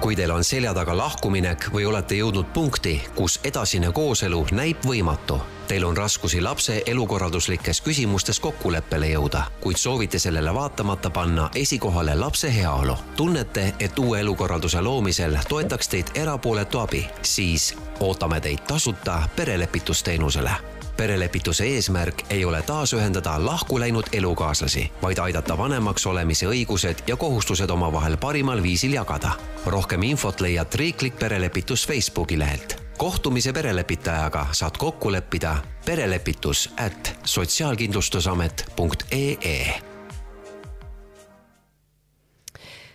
[0.00, 5.36] kui teil on selja taga lahkuminek või olete jõudnud punkti, kus edasine kooselu näib võimatu,
[5.68, 12.54] teil on raskusi lapse elukorralduslikes küsimustes kokkuleppele jõuda, kuid soovite sellele vaatamata panna esikohale lapse
[12.54, 12.96] heaolu.
[13.16, 21.64] tunnete, et uue elukorralduse loomisel toetaks teid erapooletu abi, siis ootame teid tasuta perelepitusteenusele perelepituse
[21.64, 28.16] eesmärk ei ole taasühendada lahku läinud elukaaslasi, vaid aidata vanemaks olemise õigused ja kohustused omavahel
[28.16, 29.30] parimal viisil jagada.
[29.66, 32.82] rohkem infot leiad Riiklik Perelepitus Facebooki lehelt.
[32.98, 39.89] kohtumise perelepitajaga saad kokku leppida perelepitus at sotsiaalkindlustusamet.ee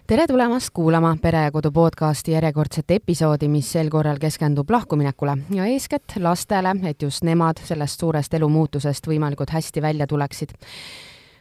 [0.07, 5.65] tere tulemast kuulama Pere ja Kodu podcasti järjekordset episoodi, mis sel korral keskendub lahkuminekule ja
[5.65, 10.53] eeskätt lastele, et just nemad sellest suurest elumuutusest võimalikult hästi välja tuleksid.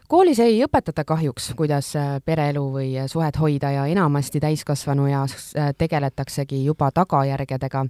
[0.08, 5.74] koolis ei õpetata kahjuks, kuidas äh, pereelu või suhet hoida ja enamasti täiskasvanu eas äh,
[5.78, 7.86] tegeletaksegi juba tagajärgedega.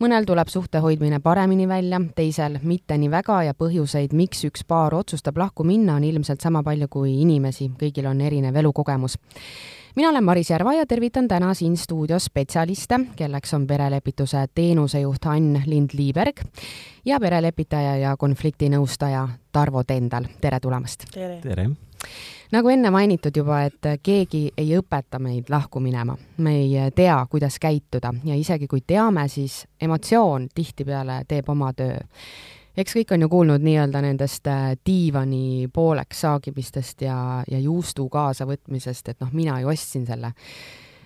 [0.00, 4.94] mõnel tuleb suhte hoidmine paremini välja, teisel mitte nii väga ja põhjuseid, miks üks paar
[4.94, 9.18] otsustab lahku minna, on ilmselt sama palju kui inimesi, kõigil on erinev elukogemus
[9.98, 15.62] mina olen Maris Järva ja tervitan täna siin stuudios spetsialiste, kelleks on perelepituse teenusejuht Ann
[15.66, 16.44] Lind-Liiberg
[17.04, 20.28] ja perelepitaja ja konfliktinõustaja Tarvo Tendal.
[20.40, 21.02] tere tulemast!
[21.14, 21.66] tere, tere.!
[22.52, 27.58] nagu enne mainitud juba, et keegi ei õpeta meid lahku minema, me ei tea, kuidas
[27.58, 31.98] käituda ja isegi kui teame, siis emotsioon tihtipeale teeb oma töö
[32.78, 37.18] eks kõik on ju kuulnud nii-öelda nendest äh, diivani pooleks saagimistest ja,
[37.50, 40.34] ja juustu kaasavõtmisest, et noh, mina ju ostsin selle.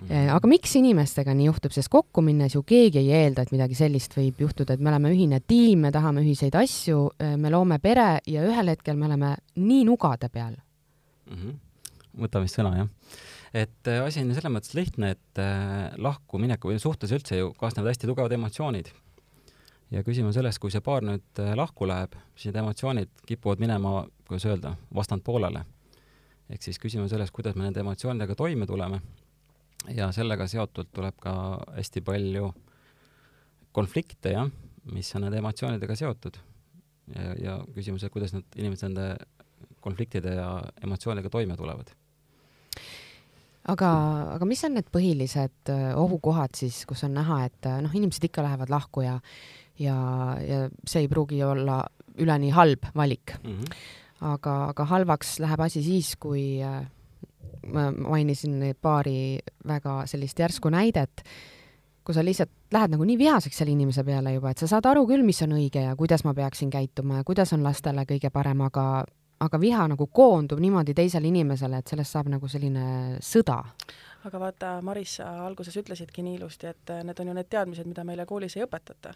[0.02, 0.32] Mhm.
[0.34, 4.16] aga miks inimestega nii juhtub, sest kokku minnes ju keegi ei eelda, et midagi sellist
[4.16, 8.16] võib juhtuda, et me oleme ühine tiim, me tahame ühiseid asju, äh, me loome pere
[8.26, 11.36] ja ühel hetkel me oleme nii nugade peal mm.
[11.36, 11.54] -hmm.
[12.24, 12.90] võtame vist sõna, jah
[13.52, 17.92] et äh, asi on selles mõttes lihtne, et äh, lahkumineku või suhtes üldse ju kaasnevad
[17.92, 18.90] hästi tugevad emotsioonid
[19.92, 24.02] ja küsimus selles, kui see paar nüüd äh, lahku läheb, siis need emotsioonid kipuvad minema,
[24.28, 25.64] kuidas öelda, vastandpoolele.
[26.52, 29.00] ehk siis küsimus selles, kuidas me nende emotsioonidega toime tuleme
[29.94, 31.34] ja sellega seotult tuleb ka
[31.76, 32.52] hästi palju
[33.72, 34.50] konflikte, jah,
[34.92, 36.36] mis on nende emotsioonidega seotud.
[37.14, 39.16] ja, ja küsimus, et kuidas need inimesed nende
[39.80, 41.92] konfliktide ja emotsioonidega toime tulevad
[43.68, 43.88] aga,
[44.36, 48.26] aga mis on need põhilised äh, ohukohad siis, kus on näha, et äh, noh, inimesed
[48.28, 49.18] ikka lähevad lahku ja
[49.78, 49.96] ja,
[50.40, 51.82] ja see ei pruugi olla
[52.18, 53.52] üleni halb valik mm.
[53.52, 53.76] -hmm.
[54.20, 56.84] aga, aga halvaks läheb asi siis, kui äh,
[57.66, 59.38] ma mainisin paari
[59.68, 61.22] väga sellist järsku näidet,
[62.04, 65.06] kui sa lihtsalt lähed nagu nii vihaseks selle inimese peale juba, et sa saad aru
[65.06, 68.60] küll, mis on õige ja kuidas ma peaksin käituma ja kuidas on lastele kõige parem,
[68.60, 69.04] aga
[69.42, 73.58] aga viha nagu koondub niimoodi teisele inimesele, et sellest saab nagu selline sõda
[74.28, 77.88] aga vaata, Maris, sa alguses ütlesidki nii ilusti, et äh, need on ju need teadmised,
[77.88, 79.14] mida meile koolis ei õpetata.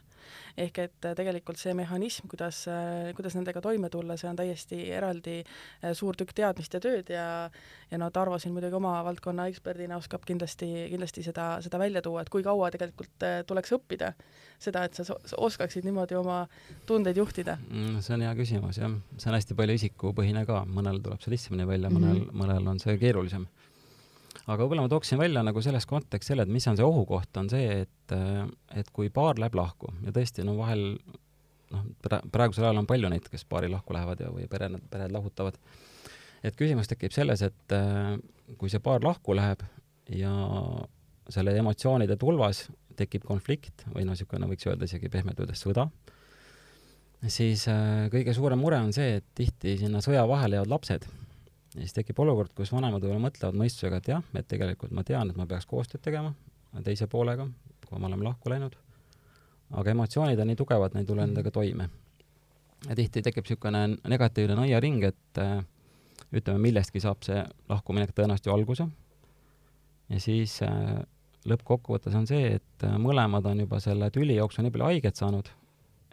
[0.57, 4.81] ehk et äh, tegelikult see mehhanism, kuidas, äh, kuidas nendega toime tulla, see on täiesti
[4.97, 5.39] eraldi
[5.95, 7.27] suur tükk teadmist ja tööd ja
[7.91, 12.25] ja no Tarvo siin muidugi oma valdkonna eksperdina oskab kindlasti, kindlasti seda, seda välja tuua,
[12.25, 14.13] et kui kaua tegelikult tuleks õppida
[14.59, 16.41] seda, et sa oskaksid niimoodi oma
[16.89, 18.01] tundeid juhtida mm,?
[18.03, 18.97] see on hea küsimus, jah.
[19.17, 22.43] see on hästi palju isikupõhine ka, mõnel tuleb see lihtsamini välja, mõnel mm, -hmm.
[22.43, 23.47] mõnel on see keerulisem
[24.47, 27.51] aga võib-olla ma tooksin välja nagu selles kontekstis selle, et mis on see ohukoht, on
[27.51, 28.17] see, et,
[28.79, 30.85] et kui paar läheb lahku ja tõesti, no vahel
[31.75, 31.87] noh,
[32.33, 35.59] praegusel ajal on palju neid, kes paari lahku lähevad ja, või pere, pered lahutavad.
[36.47, 37.77] et küsimus tekib selles, et
[38.59, 39.65] kui see paar lahku läheb
[40.15, 40.33] ja
[41.33, 45.89] selle emotsioonide tulvas tekib konflikt või noh, niisugune võiks öelda isegi pehmelt öeldes sõda,
[47.27, 51.09] siis äh, kõige suurem mure on see, et tihti sinna sõja vahele jäävad lapsed
[51.77, 55.31] ja siis tekib olukord, kus vanemad võib-olla mõtlevad mõistusega, et jah, et tegelikult ma tean,
[55.31, 56.33] et ma peaks koostööd tegema
[56.85, 57.47] teise poolega,
[57.87, 58.75] kui me oleme lahku läinud,
[59.81, 61.89] aga emotsioonid on nii tugevad, nad ei tule nendega toime.
[62.89, 65.63] ja tihti tekib niisugune negatiivne nõiaring, et äh,
[66.33, 68.89] ütleme, millestki saab see lahkuminek tõenäoliselt ju alguse
[70.13, 71.01] ja siis äh,
[71.49, 75.49] lõppkokkuvõttes on see, et äh, mõlemad on juba selle tüli jooksul nii palju haiget saanud,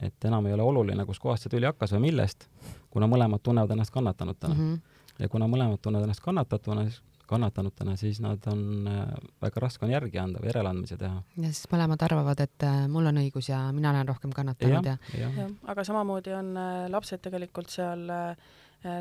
[0.01, 2.47] et enam ei ole oluline, kuskohast see tüli hakkas või millest,
[2.89, 4.73] kuna mõlemad tunnevad ennast kannatanutena mm.
[4.73, 6.87] -hmm ja kuna mõlemad tunnevad ennast kannatatuna,
[7.27, 11.21] kannatanutena, siis nad on, äh, väga raske on järgi anda või järeleandmisi teha.
[11.37, 14.97] ja siis mõlemad arvavad, et äh, mul on õigus ja mina olen rohkem kannatanud ja,
[15.17, 15.31] ja.
[15.37, 18.11] ja, aga samamoodi on äh, lapsed tegelikult seal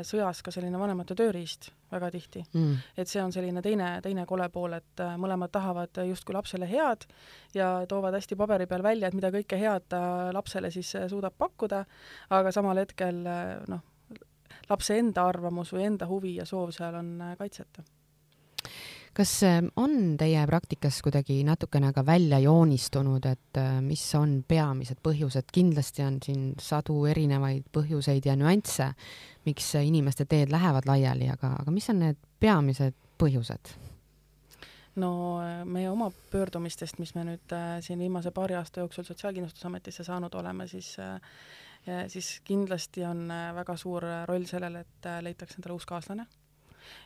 [0.07, 2.77] sõjas ka selline vanemate tööriist väga tihti mm..
[3.03, 7.03] et see on selline teine, teine kole pool, et mõlemad tahavad justkui lapsele head
[7.51, 9.99] ja toovad hästi paberi peal välja, et mida kõike head ta
[10.31, 11.83] lapsele siis suudab pakkuda,
[12.31, 13.19] aga samal hetkel
[13.67, 13.83] noh,
[14.69, 17.83] lapse enda arvamus või enda huvi ja soov seal on äh, kaitseta.
[19.13, 25.01] kas äh, on teie praktikas kuidagi natukene ka välja joonistunud, et äh, mis on peamised
[25.03, 28.93] põhjused, kindlasti on siin sadu erinevaid põhjuseid ja nüansse,
[29.45, 33.75] miks inimeste teed lähevad laiali, aga, aga mis on need peamised põhjused?
[34.95, 40.33] no äh, meie oma pöördumistest, mis me nüüd siin viimase paari aasta jooksul Sotsiaalkindlustusametisse saanud
[40.37, 40.95] oleme, siis
[42.07, 46.25] siis kindlasti on väga suur roll sellel, et leitakse endale uus kaaslane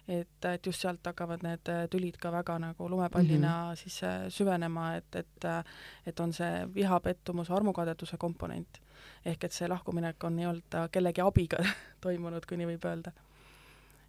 [0.07, 3.75] et, et just sealt hakkavad need äh, tülid ka väga nagu lumepallina mm -hmm.
[3.75, 5.63] siis äh, süvenema, et, et äh,
[6.05, 8.81] et on see viha, pettumus, armukadeduse komponent.
[9.25, 11.57] ehk et see lahkuminek on nii-öelda kellegi abiga
[12.01, 13.11] toimunud, kui nii võib öelda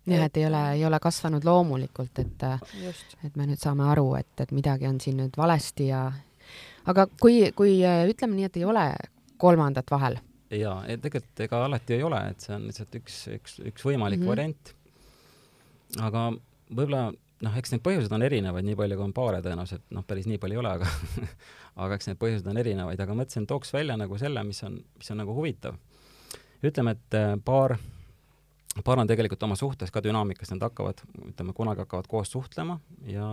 [0.07, 2.43] jah, et ei ole, ei ole kasvanud loomulikult, et,
[3.25, 6.13] et me nüüd saame aru, et, et midagi on siin nüüd valesti ja
[6.87, 8.95] aga kui, kui ütleme nii, et ei ole
[9.37, 10.19] kolmandat vahel?
[10.51, 14.25] Jaa, tegelikult ega alati ei ole, et see on lihtsalt üks, üks, üks võimalik mm
[14.25, 14.37] -hmm.
[14.37, 14.75] variant
[16.05, 16.29] aga
[16.69, 17.09] võib-olla
[17.45, 20.41] noh, eks need põhjused on erinevaid, nii palju kui on paare tõenäoliselt, noh, päris nii
[20.43, 20.89] palju ei ole, aga
[21.85, 25.15] aga eks need põhjused on erinevaid, aga mõtlesin, tooks välja nagu selle, mis on, mis
[25.15, 25.79] on nagu huvitav.
[26.65, 27.77] ütleme, et äh, paar,
[28.85, 33.29] paar on tegelikult oma suhtes ka dünaamikas, nad hakkavad, ütleme, kunagi hakkavad koos suhtlema ja,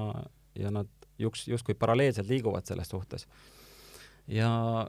[0.55, 3.27] ja nad just, justkui paralleelselt liiguvad selles suhtes.
[4.27, 4.87] ja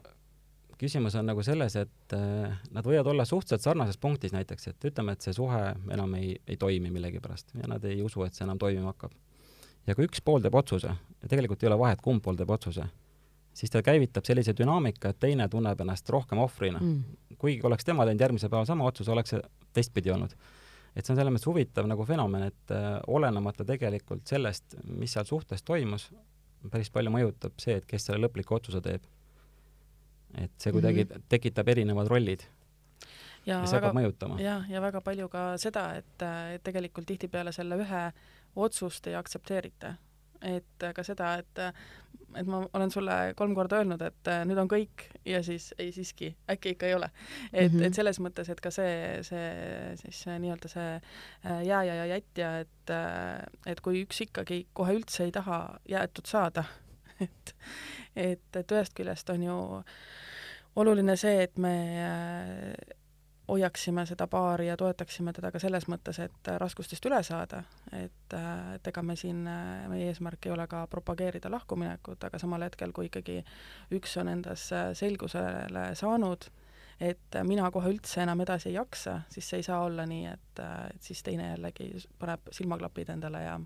[0.77, 5.15] küsimus on nagu selles, et äh, nad võivad olla suhteliselt sarnases punktis näiteks, et ütleme,
[5.15, 5.61] et see suhe
[5.93, 9.15] enam ei, ei toimi millegipärast ja nad ei usu, et see enam toimima hakkab.
[9.87, 12.85] ja kui üks pool teeb otsuse ja tegelikult ei ole vahet, kumb pool teeb otsuse,
[13.57, 17.35] siis ta käivitab sellise dünaamika, et teine tunneb ennast rohkem ohvrina mm..
[17.41, 19.43] kuigi oleks tema teinud järgmisel päeval sama otsuse, oleks see
[19.73, 20.37] teistpidi olnud.
[20.93, 25.25] et see on selles mõttes huvitav nagu fenomen, et äh, olenemata tegelikult sellest, mis seal
[25.25, 26.11] suhtes toimus,
[26.69, 29.05] päris palju mõjutab see, et kes selle lõpliku otsuse teeb
[30.35, 31.23] et see kuidagi mm -hmm.
[31.29, 32.43] tekitab erinevad rollid
[33.47, 34.39] ja, ja see hakkab mõjutama.
[34.41, 38.03] jah, ja väga palju ka seda, et, et tegelikult tihtipeale selle ühe
[38.57, 39.95] otsust ei aktsepteerita.
[40.41, 41.59] et ka seda, et,
[42.37, 46.29] et ma olen sulle kolm korda öelnud, et nüüd on kõik ja siis ei siiski,
[46.51, 47.09] äkki ikka ei ole.
[47.53, 47.85] et mm, -hmm.
[47.87, 51.01] et selles mõttes, et ka see, see siis nii-öelda see
[51.65, 52.93] jääja ja jätja, et,
[53.65, 56.63] et kui üks ikkagi kohe üldse ei taha jäetud saada,
[57.25, 57.55] et,
[58.15, 59.57] et, et ühest küljest on ju
[60.77, 61.73] oluline see, et me
[62.03, 62.95] äh,
[63.47, 68.35] hoiaksime seda paari ja toetaksime teda ka selles mõttes, et äh, raskustest üle saada, et,
[68.35, 69.43] äh, et ega me siin,
[69.89, 73.41] meie eesmärk ei ole ka propageerida lahkuminekut, aga samal hetkel, kui ikkagi
[73.97, 76.49] üks on endas selgusele saanud,
[76.99, 80.61] et mina kohe üldse enam edasi ei jaksa, siis see ei saa olla nii, et
[81.01, 83.57] siis teine jällegi paneb silmaklapid endale ja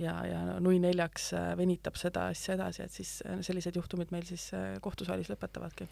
[0.00, 4.26] ja, ja nui neljaks äh, venitab seda asja edasi, et siis äh, sellised juhtumid meil
[4.28, 5.88] siis äh, kohtusaalis lõpetavadki.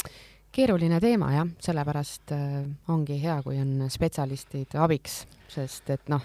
[0.52, 2.32] keeruline teema jah, sellepärast
[2.88, 5.20] ongi hea, kui on spetsialistid abiks,
[5.52, 6.24] sest et noh,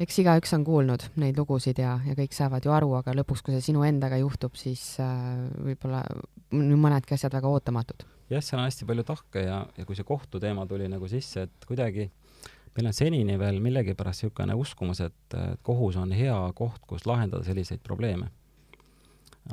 [0.00, 3.56] eks igaüks on kuulnud neid lugusid ja, ja kõik saavad ju aru, aga lõpuks, kui
[3.56, 5.16] see sinu endaga juhtub, siis äh,
[5.70, 6.04] võib-olla
[6.52, 8.04] mõnedki asjad väga ootamatud.
[8.30, 11.68] jah, seal on hästi palju tahke ja, ja kui see kohtuteema tuli nagu sisse, et
[11.68, 12.10] kuidagi
[12.80, 15.36] meil on senini veel millegipärast niisugune uskumus, et
[15.66, 18.30] kohus on hea koht, kus lahendada selliseid probleeme.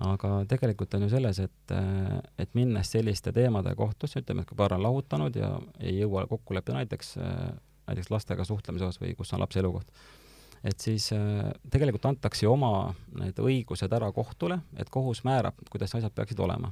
[0.04, 1.74] aga tegelikult on ju selles, et,
[2.38, 6.84] et minnes selliste teemade kohtusse, ütleme, et kui paar on lahutanud ja ei jõua kokkuleppele
[6.84, 7.16] näiteks,
[7.88, 9.88] näiteks lastega suhtlemise osas või kus on lapse elukoht,
[10.64, 11.08] et siis
[11.72, 16.72] tegelikult antakse ju oma need õigused ära kohtule, et kohus määrab, kuidas asjad peaksid olema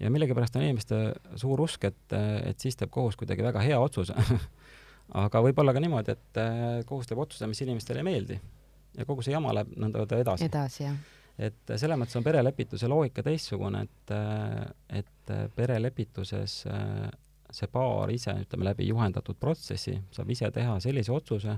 [0.00, 1.00] ja millegipärast on inimeste
[1.40, 4.14] suur usk, et, et siis teeb kohus kuidagi väga hea otsuse
[5.18, 8.36] aga võib olla ka niimoodi, et äh, kohus teeb otsuse, mis inimestele ei meeldi
[8.98, 10.46] ja kogu see jama läheb nõnda öelda edasi.
[10.46, 11.00] edasi, jah.
[11.48, 16.62] et selles mõttes on perelepituse loogika teistsugune, et, äh, et äh, perelepituses
[17.50, 21.56] see paar ise, ütleme läbi juhendatud protsessi, saab ise teha sellise otsuse,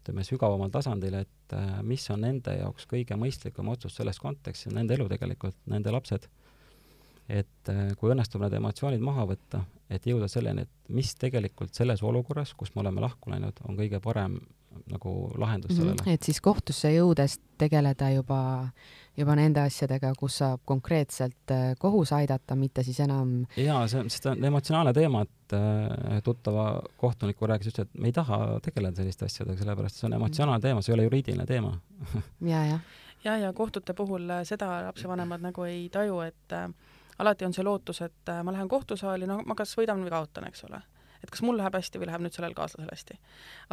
[0.00, 1.54] ütleme sügavamal tasandil, et
[1.86, 6.26] mis on nende jaoks kõige mõistlikum otsus selles kontekstis, nende elu tegelikult, nende lapsed
[7.28, 12.54] et kui õnnestub need emotsioonid maha võtta, et jõuda selleni, et mis tegelikult selles olukorras,
[12.58, 14.40] kus me oleme lahku läinud, on kõige parem
[14.90, 16.04] nagu lahendus sellele mm.
[16.04, 16.14] -hmm.
[16.14, 18.68] et siis kohtusse jõudes tegeleda juba,
[19.16, 24.26] juba nende asjadega, kus saab konkreetselt äh, kohus aidata, mitte siis enam jaa, see, sest
[24.26, 29.28] on emotsionaalne teema, et äh, tuttava kohtunikuga rääkis, ütles, et me ei taha tegeleda selliste
[29.28, 31.76] asjadega, sellepärast see on emotsionaalne teema, see ei ole juriidiline teema
[32.52, 32.80] ja, jah.
[33.24, 36.68] ja, ja kohtute puhul äh, seda lapsevanemad nagu ei taju, et äh,
[37.22, 40.48] alati on see lootus, et äh, ma lähen kohtusaali, no ma kas võidan või kaotan,
[40.50, 40.82] eks ole.
[41.22, 43.18] et kas mul läheb hästi või läheb nüüd sellel kaaslasel hästi.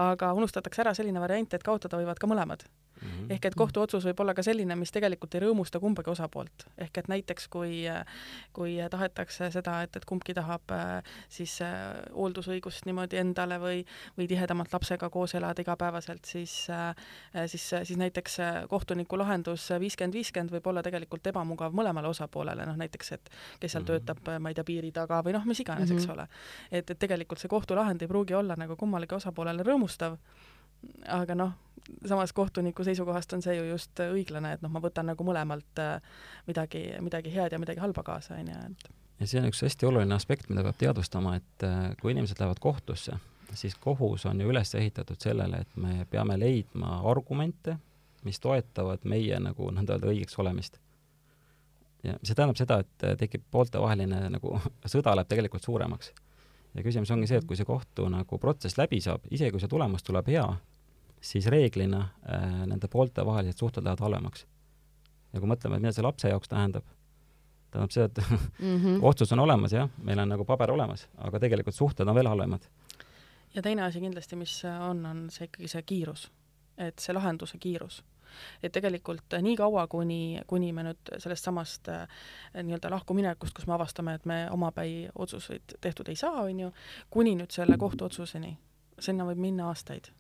[0.06, 2.66] aga unustatakse ära selline variant, et kaotada võivad ka mõlemad
[3.02, 3.08] mm.
[3.08, 3.32] -hmm.
[3.34, 6.66] ehk et kohtuotsus võib olla ka selline, mis tegelikult ei rõõmusta kumbagi osapoolt.
[6.78, 7.84] ehk et näiteks kui,
[8.54, 10.74] kui tahetakse seda, et, et kumbki tahab
[11.30, 11.60] siis
[12.14, 13.86] hooldusõigust niimoodi endale või,
[14.18, 16.68] või tihedamalt lapsega koos elada igapäevaselt, siis,
[17.46, 18.38] siis, siis näiteks
[18.70, 23.30] kohtuniku lahendus viiskümmend, viiskümmend võib olla tegelikult ebamugav mõlemale osapoolele, noh näiteks, et
[23.60, 24.06] kes seal mm -hmm.
[24.06, 26.04] töötab, ma ei tea, piiri taga või noh, mis iganes mm, -hmm.
[26.04, 26.28] eks ole.
[26.72, 30.18] et, et tegelikult see kohtulahend ei pruugi olla nagu kummalegi osapoolele rõõmustav
[31.08, 31.56] aga noh,
[32.06, 36.00] samas kohtuniku seisukohast on see ju just õiglane, et noh, ma võtan nagu mõlemalt äh,
[36.48, 39.88] midagi, midagi head ja midagi halba kaasa, on ju, et ja see on üks hästi
[39.90, 43.18] oluline aspekt, mida peab teadvustama, et äh, kui inimesed lähevad kohtusse,
[43.58, 47.78] siis kohus on ju üles ehitatud sellele, et me peame leidma argumente,
[48.24, 50.80] mis toetavad meie nagu nõnda öelda õigeks olemist.
[52.04, 54.56] ja see tähendab seda, et äh, tekib pooltevaheline nagu
[54.94, 56.14] sõda läheb tegelikult suuremaks.
[56.76, 59.72] Ja küsimus ongi see, et kui see kohtu nagu protsess läbi saab, isegi kui see
[59.72, 60.46] tulemus tuleb hea,
[61.22, 64.46] siis reeglina äh, nende poolte vahelised suhted lähevad halvemaks.
[65.34, 66.86] ja kui mõtleme, et mida see lapse jaoks tähendab,
[67.72, 68.22] tähendab seda, et
[68.60, 69.00] mm -hmm.
[69.10, 72.70] otsus on olemas, jah, meil on nagu paber olemas, aga tegelikult suhted on veel halvemad.
[73.56, 76.32] ja teine asi kindlasti, mis on, on see ikkagi see kiirus,
[76.78, 78.04] et see lahenduse kiirus
[78.64, 82.06] et tegelikult nii kaua, kuni, kuni me nüüd sellest samast äh,
[82.60, 86.72] nii-öelda lahkuminekust, kus me avastame, et me omapäi otsuseid tehtud ei saa, on ju,
[87.10, 88.56] kuni nüüd selle kohtuotsuseni,
[89.00, 90.12] sinna võib minna aastaid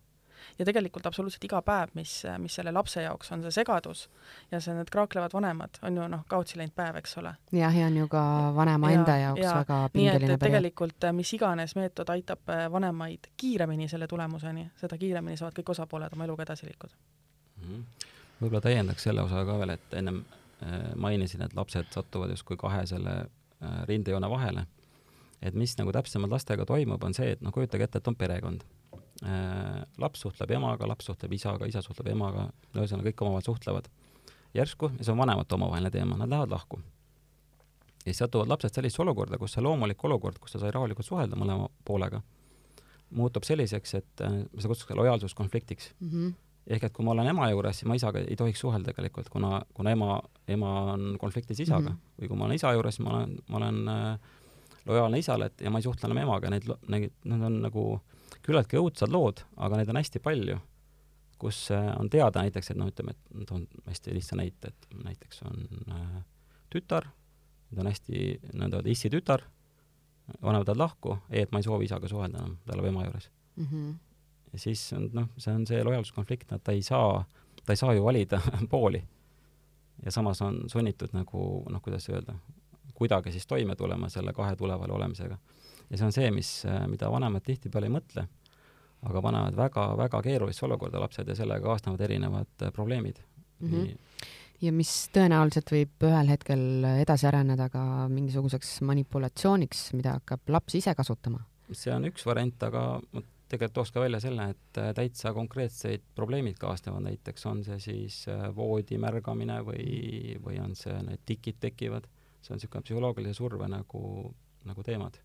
[0.59, 4.05] ja tegelikult absoluutselt iga päev, mis, mis selle lapse jaoks on see segadus
[4.51, 7.33] ja see, need kraaklevad vanemad on ju noh, kaotsi läinud päev, eks ole.
[7.55, 8.23] jah, ja on ju ka
[8.55, 10.43] vanema ja, enda jaoks ja, väga pingeline periood.
[10.45, 16.15] tegelikult äh, mis iganes meetod aitab vanemaid kiiremini selle tulemuseni, seda kiiremini saavad kõik osapooled
[16.17, 16.95] oma eluga edasi liikuda
[17.69, 18.09] -hmm..
[18.41, 20.23] võib-olla täiendaks selle osa ka veel, et ennem
[20.63, 23.25] äh, mainisin, et lapsed satuvad justkui kahe selle
[23.87, 24.65] rindejoone vahele.
[25.41, 28.63] et mis nagu täpsemalt lastega toimub, on see, et noh, kujutage ette, et on perekond
[29.19, 33.89] Äh, laps suhtleb emaga, laps suhtleb isaga, isa suhtleb emaga, ühesõnaga kõik omavahel suhtlevad.
[34.55, 36.79] järsku, see on vanemate omavaheline teema, nad lähevad lahku.
[36.79, 41.35] ja siis satuvad lapsed sellisesse olukorda, kus see loomulik olukord, kus ta sai rahulikult suhelda
[41.35, 42.21] mõlema poolega,
[43.11, 46.09] muutub selliseks, et äh, seda kutsutakse lojaalsuskonfliktiks mm.
[46.09, 46.33] -hmm.
[46.67, 49.61] Ehk et kui ma olen ema juures, siis ma isaga ei tohiks suhelda tegelikult, kuna,
[49.73, 51.95] kuna ema, ema on konfliktis isaga mm.
[51.95, 52.21] -hmm.
[52.21, 54.19] või kui ma olen isa juures, ma olen, ma olen äh,
[54.85, 57.85] lojaalne isale, et ja ma ei suhtle enam emaga, neid, neid, need on nagu
[58.45, 60.57] küllaltki õudsad lood, aga neid on hästi palju,
[61.41, 65.41] kus äh, on teada näiteks, et noh, ütleme, et toon hästi lihtsa näite, et näiteks
[65.47, 66.19] on äh,
[66.73, 67.09] tütar,
[67.73, 69.45] ta on hästi nõnda öelda issi tütar,
[70.41, 73.29] vanemad lähevad lahku, ei, et ma ei soovi isaga suhelda enam, ta elab ema juures
[73.55, 73.65] mm.
[73.65, 73.93] -hmm.
[74.53, 77.23] Ja siis on noh, see on see lojaalsuskonflikt, et ta ei saa,
[77.65, 78.41] ta ei saa ju valida
[78.73, 79.03] pooli.
[80.05, 82.35] ja samas on sunnitud nagu noh, kuidas öelda,
[82.93, 85.37] kuidagi siis toime tulema selle kahe tuleval olemisega.
[85.89, 86.51] ja see on see, mis,
[86.87, 88.27] mida vanemad tihtipeale ei mõtle
[89.07, 93.21] aga panevad väga-väga keerulisse olukorda lapsed ja sellega kaasnevad erinevad äh, probleemid
[93.59, 93.71] mm.
[93.71, 94.25] -hmm.
[94.61, 96.63] ja mis tõenäoliselt võib ühel hetkel
[96.99, 101.45] edasi areneda ka mingisuguseks manipulatsiooniks, mida hakkab laps ise kasutama?
[101.71, 106.05] see on üks variant, aga ma tegelikult tooks ka välja selle, et äh, täitsa konkreetseid
[106.15, 111.59] probleemid kaasnevad, näiteks on see siis äh, voodi märgamine või, või on see, need tikid
[111.63, 112.05] tekivad,
[112.41, 114.03] see on niisugune psühholoogilise surve nagu,
[114.69, 115.19] nagu teemad.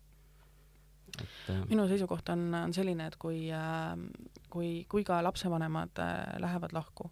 [1.21, 3.93] Et äh, minu seisukoht on, on selline, et kui, äh,
[4.51, 7.11] kui, kui ka lapsevanemad äh, lähevad lahku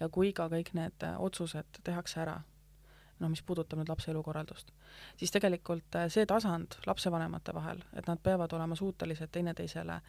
[0.00, 2.38] ja kui ka kõik need otsused tehakse ära,
[3.20, 4.72] noh, mis puudutab nüüd lapse elukorraldust,
[5.16, 10.00] siis tegelikult see tasand lapsevanemate vahel, et nad peavad olema suutelised teineteisele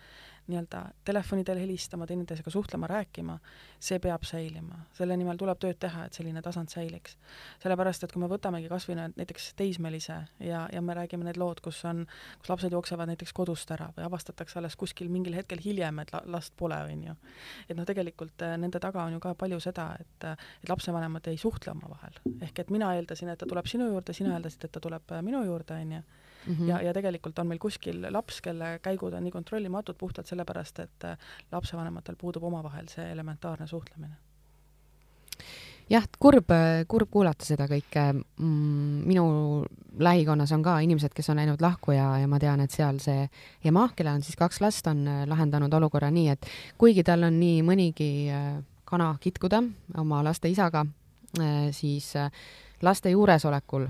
[0.47, 3.37] nii-öelda telefonidel helistama, teineteisega suhtlema, rääkima,
[3.79, 4.79] see peab säilima.
[4.97, 7.17] selle nimel tuleb tööd teha, et selline tasand säiliks.
[7.63, 11.61] sellepärast, et kui me võtamegi kas või näiteks teismelise ja, ja me räägime need lood,
[11.63, 12.05] kus on,
[12.39, 16.23] kus lapsed jooksevad näiteks kodust ära või avastatakse alles kuskil mingil hetkel hiljem, et la,
[16.25, 17.15] last pole, on ju.
[17.69, 21.27] et noh, tegelikult äh, nende taga on ju ka palju seda, et, äh, et lapsevanemad
[21.31, 22.19] ei suhtle omavahel.
[22.41, 25.23] ehk et mina eeldasin, et ta tuleb sinu juurde, sina eeldasid, et ta tuleb äh,
[25.23, 26.03] minu juurde, on ju
[26.47, 26.55] mm.
[26.55, 26.67] -hmm.
[26.69, 31.03] ja, ja tegelikult on meil kuskil laps, kelle käigud on nii kontrollimatud puhtalt sellepärast, et
[31.03, 31.17] äh,
[31.51, 34.15] lapsevanematel puudub omavahel see elementaarne suhtlemine
[35.89, 36.51] jah, kurb,
[36.87, 39.03] kurb kuulata seda kõike mm,.
[39.07, 39.25] minu
[39.99, 43.27] lähikonnas on ka inimesed, kes on läinud lahku ja, ja ma tean, et seal see
[43.65, 46.47] ema, kellel on siis kaks last, on äh, lahendanud olukorra nii, et
[46.77, 48.53] kuigi tal on nii mõnigi äh,
[48.85, 49.63] kana kitkuda
[49.97, 50.83] oma laste isaga,
[51.73, 52.11] siis
[52.85, 53.87] laste juuresolekul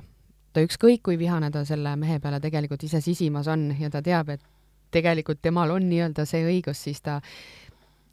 [0.53, 4.29] ta ükskõik kui vihane ta selle mehe peale tegelikult ise sisimas on ja ta teab,
[4.29, 4.41] et
[4.93, 7.19] tegelikult temal on nii-öelda see õigus, siis ta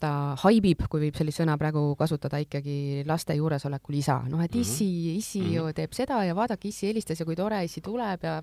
[0.01, 4.17] ta haibib, kui võib sellist sõna praegu kasutada, ikkagi laste juuresolekul isa.
[4.29, 5.17] noh, et issi, mhm.
[5.21, 5.55] issi mm -hmm.
[5.55, 8.41] ju teeb seda ja vaadake, issi helistas ja kui tore issi tuleb ja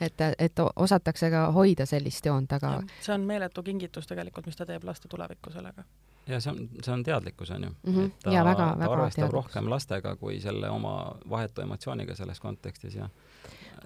[0.00, 4.66] et, et osatakse ka hoida sellist joont, aga see on meeletu kingitus tegelikult, mis ta
[4.66, 5.84] teeb laste tulevikku sellega
[6.26, 7.94] ja see on, see on teadlikkus, on ju mm.
[7.94, 8.10] -hmm.
[8.22, 9.32] ta, ja väga, ta väga arvestab teadlikkus.
[9.32, 13.08] rohkem lastega kui selle oma vahetu emotsiooniga selles kontekstis ja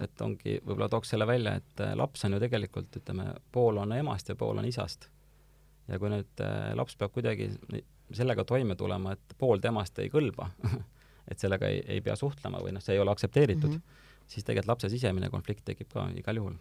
[0.01, 3.93] et ongi, võib-olla tooks selle välja, et äh, laps on ju tegelikult, ütleme, pool on
[3.93, 5.09] emast ja pool on isast.
[5.89, 7.51] ja kui nüüd äh, laps peab kuidagi
[8.13, 10.51] sellega toime tulema, et pool temast ei kõlba
[11.31, 14.27] et sellega ei, ei pea suhtlema või noh, see ei ole aktsepteeritud mm, -hmm.
[14.27, 16.57] siis tegelikult lapse sisemine konflikt tekib ka igal juhul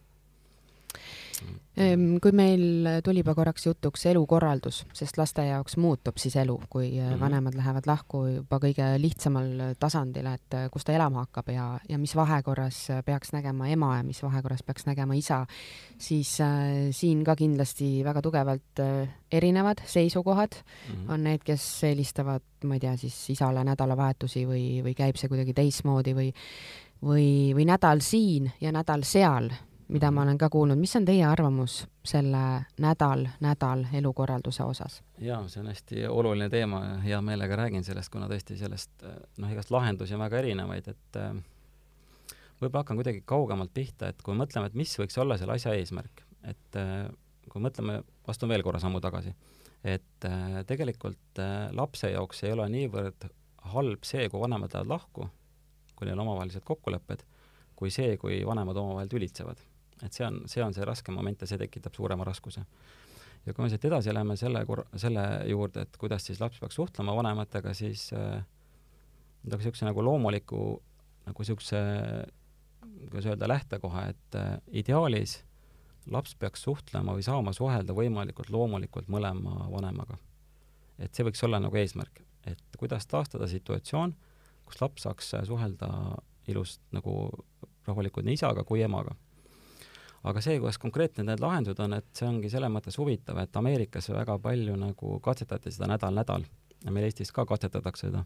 [2.22, 6.98] kui meil tuli juba korraks jutuks elukorraldus, sest laste jaoks muutub siis elu, kui mm
[6.98, 7.20] -hmm.
[7.20, 11.98] vanemad lähevad lahku juba kõige lihtsamal tasandil, et äh, kus ta elama hakkab ja, ja
[11.98, 15.46] mis vahekorras peaks nägema ema ja mis vahekorras peaks nägema isa,
[15.98, 21.14] siis äh, siin ka kindlasti väga tugevalt äh, erinevad seisukohad mm -hmm.
[21.14, 25.54] on need, kes eelistavad, ma ei tea, siis isale nädalavahetusi või, või käib see kuidagi
[25.54, 26.34] teistmoodi või
[27.04, 29.50] või, või nädal siin ja nädal seal
[29.90, 32.42] mida ma olen ka kuulnud, mis on teie arvamus selle
[32.82, 35.00] nädal, nädal elukorralduse osas?
[35.18, 39.06] jaa, see on hästi oluline teema ja hea meelega räägin sellest, kuna tõesti sellest
[39.38, 41.32] noh, igast lahendusi on väga erinevaid, et äh,
[42.62, 46.24] võib-olla hakkan kuidagi kaugemalt pihta, et kui mõtleme, et mis võiks olla selle asja eesmärk,
[46.48, 47.10] et äh,
[47.50, 49.34] kui mõtleme, astun veel korra sammu tagasi,
[49.84, 51.44] et äh, tegelikult
[51.74, 53.30] lapse jaoks ei ole niivõrd
[53.74, 55.28] halb see, kui vanemad lähevad lahku,
[55.96, 57.26] kui neil on omavahelised kokkulepped,
[57.80, 59.60] kui see, kui vanemad omavahel tülitsevad
[60.04, 62.64] et see on, see on see raske moment ja see tekitab suurema raskuse.
[63.46, 66.76] ja kui me siit edasi läheme selle kor-, selle juurde, et kuidas siis laps peaks
[66.80, 68.42] suhtlema vanematega, siis äh,
[69.44, 70.64] nagu niisuguse nagu loomuliku
[71.28, 71.80] nagu niisuguse,
[73.10, 75.40] kuidas öelda, lähtekoha, et äh, ideaalis
[76.12, 80.18] laps peaks suhtlema või saama suhelda võimalikult loomulikult mõlema vanemaga.
[81.00, 84.16] et see võiks olla nagu eesmärk, et kuidas taastada situatsioon,
[84.66, 85.90] kus laps saaks suhelda
[86.48, 87.30] ilust nagu
[87.88, 89.16] rahulikult nii isaga kui emaga
[90.28, 94.10] aga see, kuidas konkreetne need lahendused on, et see ongi selles mõttes huvitav, et Ameerikas
[94.12, 96.44] väga palju nagu katsetati seda nädal-nädal
[96.86, 98.24] ja meil Eestis ka katsetatakse seda.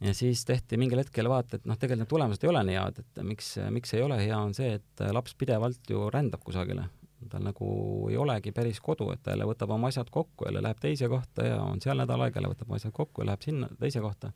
[0.00, 3.00] ja siis tehti mingil hetkel vaata, et noh, tegelikult need tulemused ei ole nii head,
[3.02, 6.88] et miks, miks ei ole hea, on see, et laps pidevalt ju rändab kusagile.
[7.30, 7.66] tal nagu
[8.10, 11.46] ei olegi päris kodu, et ta jälle võtab oma asjad kokku, jälle läheb teise kohta
[11.46, 14.32] ja on seal nädal aega, jälle võtab oma asjad kokku ja läheb sinna teise kohta.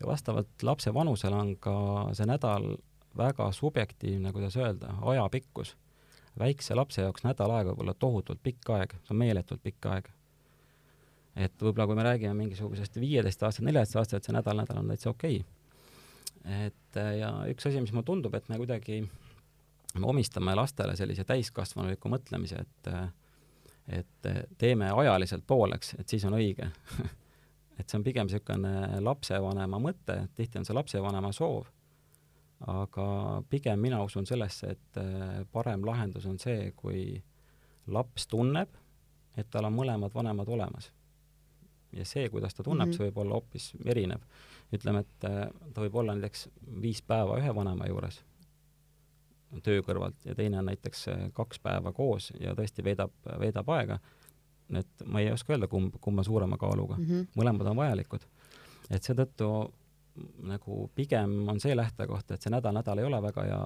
[0.00, 1.76] ja vastavalt lapse vanusele on ka
[2.12, 2.76] see nädal
[3.16, 5.76] väga subjektiivne, kuidas öelda, ajapikkus.
[6.38, 10.08] väikse lapse jaoks nädal aega võib olla tohutult pikk aeg, see on meeletult pikk aeg.
[11.36, 15.38] et võib-olla kui me räägime mingisugusest viieteist aastat, neljateist aastat, see nädal-nädal on täitsa okei
[15.40, 16.66] okay..
[16.66, 19.02] et ja üks asi, mis mulle tundub, et me kuidagi,
[19.94, 22.92] me omistame lastele sellise täiskasvanuliku mõtlemise, et
[23.86, 26.66] et teeme ajaliselt pooleks, et siis on õige
[27.78, 31.68] et see on pigem niisugune lapsevanema mõte, tihti on see lapsevanema soov
[32.60, 33.06] aga
[33.50, 37.22] pigem mina usun sellesse, et äh, parem lahendus on see, kui
[37.86, 38.68] laps tunneb,
[39.36, 40.92] et tal on mõlemad vanemad olemas.
[41.92, 42.96] ja see, kuidas ta tunneb mm, -hmm.
[42.96, 44.20] see võib olla hoopis erinev.
[44.72, 46.48] ütleme, et äh, ta võib olla näiteks
[46.82, 48.22] viis päeva ühe vanema juures
[49.62, 53.98] töö kõrvalt ja teine on näiteks äh, kaks päeva koos ja tõesti veedab, veedab aega,
[54.74, 57.04] et ma ei oska öelda, kumb, kumb on suurema kaaluga mm.
[57.04, 57.26] -hmm.
[57.36, 58.26] mõlemad on vajalikud.
[58.90, 59.72] et seetõttu
[60.46, 63.64] nagu pigem on see lähtekoht, et see nädal-nädal ei ole väga hea,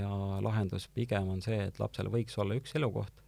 [0.00, 0.10] ja
[0.44, 3.24] lahendus pigem on see, et lapsel võiks olla üks elukoht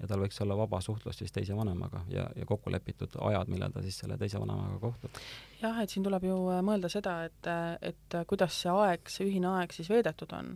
[0.00, 3.72] ja tal võiks olla vaba suhtlus siis teise vanemaga ja, ja kokku lepitud ajad, millal
[3.72, 5.20] ta siis selle teise vanemaga kohtub.
[5.62, 9.28] jah, et siin tuleb ju äh, mõelda seda, et, äh, et kuidas see aeg, see
[9.30, 10.52] ühine aeg siis veedetud on.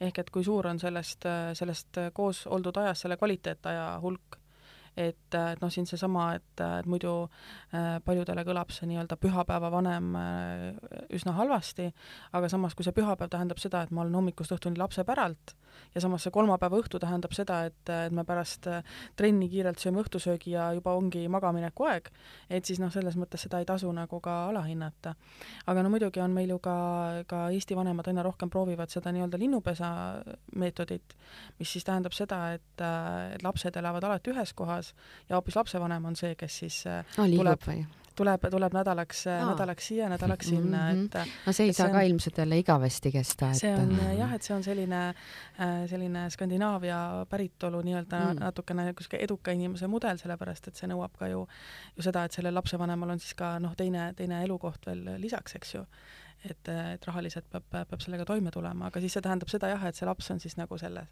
[0.00, 4.41] ehk et kui suur on sellest, äh, sellest koos oldud ajast selle kvaliteetaja hulk
[4.96, 10.12] et, et noh, siin seesama, et, et muidu äh, paljudele kõlab see nii-öelda pühapäeva vanem
[10.18, 10.68] äh,
[11.16, 11.90] üsna halvasti,
[12.32, 15.56] aga samas, kui see pühapäev tähendab seda, et ma olen hommikust õhtuni lapse päralt
[15.94, 18.82] ja samas see kolmapäeva õhtu tähendab seda, et, et me pärast äh,
[19.16, 22.10] trenni kiirelt sööme õhtusöögi ja juba ongi magamineku aeg,
[22.50, 25.14] et siis noh, selles mõttes seda ei tasu nagu ka alahinnata.
[25.66, 26.76] aga no muidugi on meil ju ka,
[27.26, 29.88] ka Eesti vanemad aina rohkem proovivad seda nii-öelda linnupesa
[30.56, 31.16] meetodit,
[31.58, 32.84] mis siis tähendab seda, et,
[33.34, 34.94] et lapsed elavad alati ühes kohas
[35.28, 37.84] ja hoopis lapsevanem on see, kes siis oh, tuleb või?
[38.18, 41.22] Tuleb, tuleb nädalaks nädalaks siia, nädalaks sinna mm, -hmm.
[41.22, 44.34] et no see ei saa on, ka ilmselt jälle igavesti kesta, et see on jah,
[44.34, 48.40] et see on selline, äh, selline Skandinaavia päritolu nii-öelda mm.
[48.40, 51.46] natukene niisuguse eduka inimese mudel, sellepärast et see nõuab ka ju,
[51.96, 55.74] ju seda, et sellel lapsevanemal on siis ka noh, teine, teine elukoht veel lisaks, eks
[55.74, 55.86] ju
[56.50, 59.98] et, et rahaliselt peab, peab sellega toime tulema, aga siis see tähendab seda jah, et
[59.98, 61.10] see laps on siis nagu selles,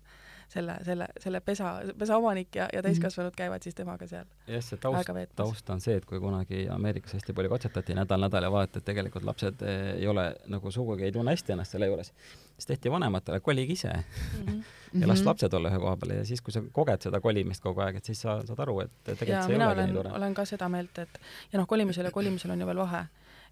[0.51, 4.81] selle, selle, selle pesa, pesa omanik ja, ja täiskasvanud käivad siis temaga seal jah, see
[4.83, 8.89] taust, taust on see, et kui kunagi Ameerikas hästi palju katsetati nädal-nädal ja vaadati, et
[8.91, 12.13] tegelikult lapsed eh, ei ole nagu sugugi ei tunne hästi ennast selle juures,
[12.57, 14.47] siis tehti vanematele, kolige ise mm.
[14.47, 14.63] -hmm
[15.01, 15.27] ja las mhm.
[15.29, 18.11] lapsed olla ühe koha peal ja siis, kui sa koged seda kolimist kogu aeg, et
[18.11, 20.13] siis sa saad aru, et tegelikult ja, see ei olegi nii tore.
[20.19, 21.21] olen ka seda meelt, et
[21.53, 23.05] ja noh, kolimisel ja kolimisel on ju veel vahe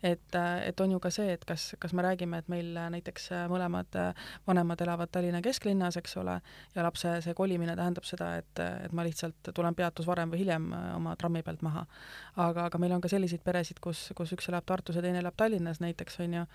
[0.02, 3.98] et, et on ju ka see, et kas, kas me räägime, et meil näiteks mõlemad
[4.46, 6.38] vanemad elavad Tallinna kesklinnas, eks ole,
[6.74, 10.70] ja lapse see kolimine tähendab seda, et, et ma lihtsalt tulen peatus varem või hiljem
[10.96, 11.84] oma trammi pealt maha.
[12.36, 15.36] aga, aga meil on ka selliseid peresid, kus, kus üks elab Tartus ja teine elab
[15.36, 16.46] Tallinnas näiteks, on ju,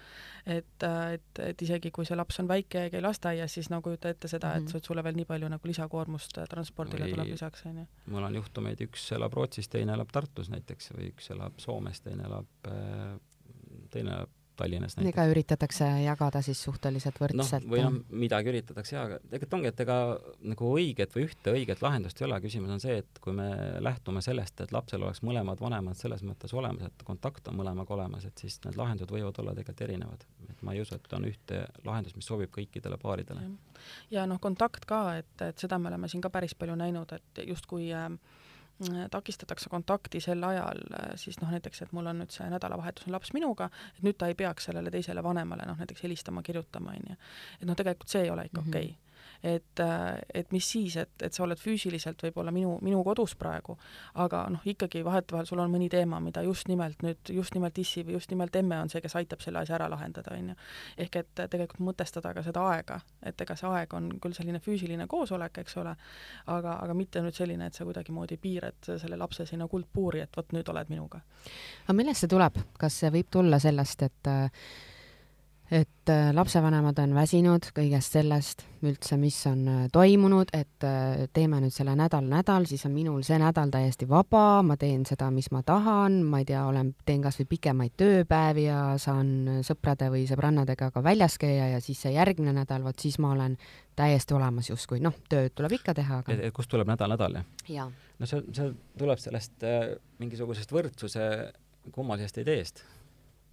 [0.45, 4.11] et, et, et isegi kui see laps on väike ja käi lasteaias, siis no kujuta
[4.13, 7.15] ette seda et sulle veel nii palju nagu lisakoormust transpordile või...
[7.15, 7.85] tuleb lisaks, on ju.
[8.13, 12.27] mul on juhtumeid, üks elab Rootsis, teine elab Tartus näiteks või üks elab Soomes, teine
[12.29, 13.13] elab äh,
[13.93, 14.23] teine
[14.55, 15.13] Tallinnas näiteks.
[15.15, 17.71] ega üritatakse jagada siis suhteliselt võrdselt no,?
[17.73, 19.95] või noh, midagi üritatakse jagada, tegelikult ongi, et ega
[20.51, 23.47] nagu õiget või ühte õiget lahendust ei ole, küsimus on see, et kui me
[23.83, 28.27] lähtume sellest, et lapsel oleks mõlemad vanemad selles mõttes olemas, et kontakt on mõlemaga olemas,
[28.29, 30.27] et siis need lahendused võivad olla tegelikult erinevad.
[30.49, 33.47] et ma ei usu, et on ühte lahendust, mis sobib kõikidele paaridele.
[34.13, 37.45] ja noh, kontakt ka, et, et seda me oleme siin ka päris palju näinud, et
[37.49, 38.11] justkui äh,
[39.11, 40.81] takistatakse kontakti sel ajal,
[41.15, 44.27] siis noh, näiteks, et mul on nüüd see nädalavahetus on laps minuga, et nüüd ta
[44.27, 47.17] ei peaks sellele teisele vanemale noh, näiteks helistama, kirjutama, on ju.
[47.61, 48.77] et noh, tegelikult see ei ole ikka mm -hmm.
[48.77, 49.02] okei okay
[49.43, 49.81] et,
[50.33, 53.75] et mis siis, et, et sa oled füüsiliselt võib-olla minu, minu kodus praegu,
[54.23, 58.05] aga noh, ikkagi vahetevahel sul on mõni teema, mida just nimelt nüüd, just nimelt issi
[58.07, 60.55] või just nimelt emme on see, kes aitab selle asja ära lahendada, on ju.
[61.05, 65.07] ehk et tegelikult mõtestada ka seda aega, et ega see aeg on küll selline füüsiline
[65.11, 65.95] koosolek, eks ole,
[66.55, 70.55] aga, aga mitte nüüd selline, et sa kuidagimoodi piirad selle lapse sinna kuldpuuri, et vot
[70.55, 71.21] nüüd oled minuga.
[71.83, 74.33] aga millest see tuleb, kas see võib tulla sellest, et
[75.73, 81.57] et äh, lapsevanemad on väsinud kõigest sellest üldse, mis on äh, toimunud, et äh, teeme
[81.63, 85.49] nüüd selle nädal nädal, siis on minul see nädal täiesti vaba, ma teen seda, mis
[85.55, 90.91] ma tahan, ma ei tea, olen, teen kasvõi pikemaid tööpäevi ja saan sõprade või sõbrannadega
[90.93, 93.57] ka väljas käia ja siis see järgmine nädal, vot siis ma olen
[93.97, 96.37] täiesti olemas justkui, noh, tööd tuleb ikka teha, aga.
[96.37, 97.89] et kust tuleb nädal-nädal, jah?
[98.19, 101.31] no see, see tuleb sellest äh, mingisugusest võrdsuse
[101.93, 102.85] kummalisest ideest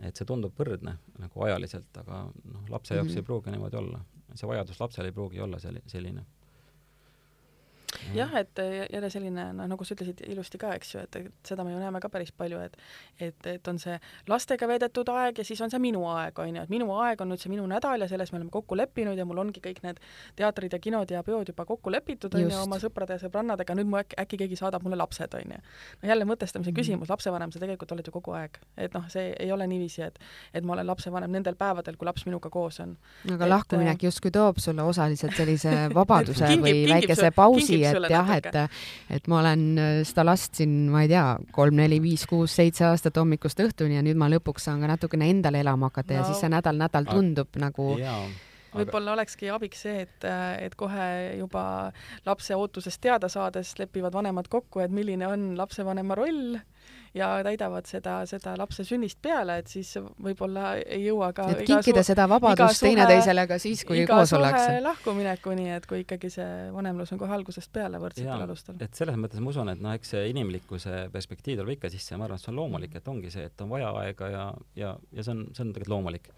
[0.06, 3.22] et see tundub võrdne nagu ajaliselt, aga noh, lapse jaoks mm -hmm.
[3.22, 4.04] ei pruugi niimoodi olla.
[4.34, 6.24] see vajadus lapsel ei pruugi olla selli-, selline
[8.14, 8.60] jah, et
[8.92, 11.80] jälle selline, noh, nagu sa ütlesid ilusti ka, eks ju, et, et seda me ju
[11.80, 12.76] näeme ka päris palju, et
[13.20, 13.96] et, et on see
[14.30, 17.30] lastega veedetud aeg ja siis on see minu aeg, on ju, et minu aeg on
[17.32, 20.00] nüüd see minu nädal ja selles me oleme kokku leppinud ja mul ongi kõik need
[20.38, 23.90] teatrid ja kinod ja peod juba kokku lepitud, on ju, oma sõprade ja sõbrannadega, nüüd
[23.90, 25.60] mu äkki, äkki keegi saadab mulle lapsed, on ju.
[26.02, 26.80] no jälle mõtestamise mm -hmm.
[26.80, 28.58] küsimus, lapsevanem sa tegelikult oled ju kogu aeg.
[28.76, 30.18] et noh, see ei ole niiviisi, et
[30.54, 32.96] et ma olen lapsevanem nendel päevadel, kui laps minuga koos on.
[33.34, 38.10] aga et, lahkuminek justkui toob sulle osaliselt sellise vabaduse kingib, või kingib väikese pausi, et
[38.12, 38.58] jah, et,
[39.16, 42.86] et ma olen äh, seda last siin, ma ei tea, kolm, neli, viis, kuus, seitse
[42.90, 46.20] aastat hommikust õhtuni ja nüüd ma lõpuks saan ka natukene endale elama hakata no.
[46.20, 47.66] ja siis see nädal-nädal tundub aga...
[47.68, 47.90] nagu
[48.74, 50.26] võib-olla olekski abiks see, et,
[50.62, 51.06] et kohe
[51.40, 51.62] juba
[52.26, 56.60] lapse ootusest teada saades lepivad vanemad kokku, et milline on lapsevanema roll
[57.14, 62.04] ja täidavad seda, seda lapse sünnist peale, et siis võib-olla ei jõua ka et kinkida
[62.06, 64.78] seda vabadust teineteisele ka siis, kui koos ollakse.
[64.84, 68.78] lahkuminekuni, et kui ikkagi see vanemlus on kohe algusest peale võrdsetel alustel.
[68.78, 72.20] et selles mõttes ma usun, et noh, eks see inimlikkuse perspektiiv tuleb ikka sisse ja
[72.20, 74.46] ma arvan, et see on loomulik, et ongi see, et on vaja aega ja,
[74.78, 76.32] ja, ja see on, see on tegelikult loomulik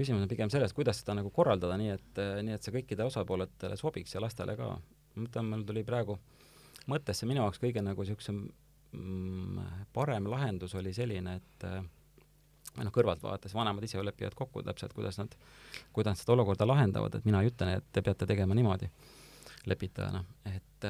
[0.00, 3.76] küsimus on pigem selles, kuidas seda nagu korraldada nii, et, nii et see kõikidele osapooletele
[3.76, 4.72] sobiks ja lastele ka.
[5.16, 6.16] ma mõtlen, mul tuli praegu
[6.90, 8.44] mõttesse minu jaoks kõige nagu niisugusem
[9.92, 11.66] parem lahendus oli selline, et
[12.76, 15.34] või noh, kõrvalt vaadates vanemad ise lepivad kokku täpselt, kuidas nad,
[15.92, 18.90] kuidas seda olukorda lahendavad, et mina ei ütle, et te peate tegema niimoodi
[19.68, 20.86] lepitajana, et,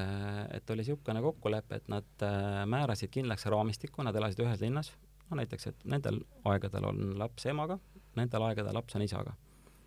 [0.54, 2.26] et oli niisugune kokkulepe, et nad
[2.70, 4.92] määrasid kindlaks raamistiku, nad elasid ühes linnas,
[5.30, 7.80] no näiteks, et nendel aegadel on laps emaga,
[8.18, 9.34] nendel aegadel laps on isaga.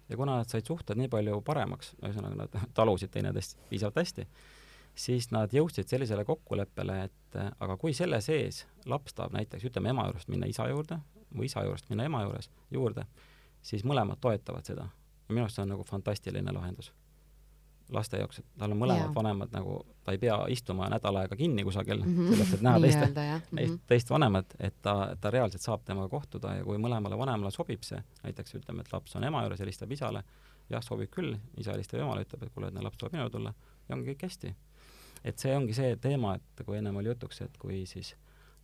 [0.10, 4.28] ja kuna nad said suhted nii palju paremaks, ühesõnaga nad talusid teineteist piisavalt hästi,
[4.95, 10.06] siis nad jõudsid sellisele kokkuleppele, et aga kui selle sees laps tahab näiteks, ütleme, ema
[10.10, 10.99] juurest minna isa juurde
[11.34, 13.06] või isa juurest minna ema juures, juurde,
[13.62, 14.89] siis mõlemad toetavad seda.
[15.27, 16.93] ja minu arust see on nagu fantastiline lahendus
[17.93, 19.15] laste jaoks, et tal on mõlemad yeah.
[19.15, 19.75] vanemad nagu,
[20.06, 22.29] ta ei pea istuma nädal aega kinni kusagil mm -hmm.
[22.32, 23.08] selleks, et näha teiste,
[23.51, 23.79] mm -hmm.
[23.88, 28.03] teist vanemat, et ta, ta reaalselt saab temaga kohtuda ja kui mõlemale vanemale sobib see,
[28.23, 30.23] näiteks ütleme, et laps on ema juures, helistab isale,
[30.69, 33.53] jah, sobib küll, isa helistab emale, ütleb, et kuule, et laps tuleb minu tulla
[33.89, 34.56] ja ongi kõik hästi.
[35.24, 38.16] Et see ongi see teema, et kui ennem oli jutuks, et kui siis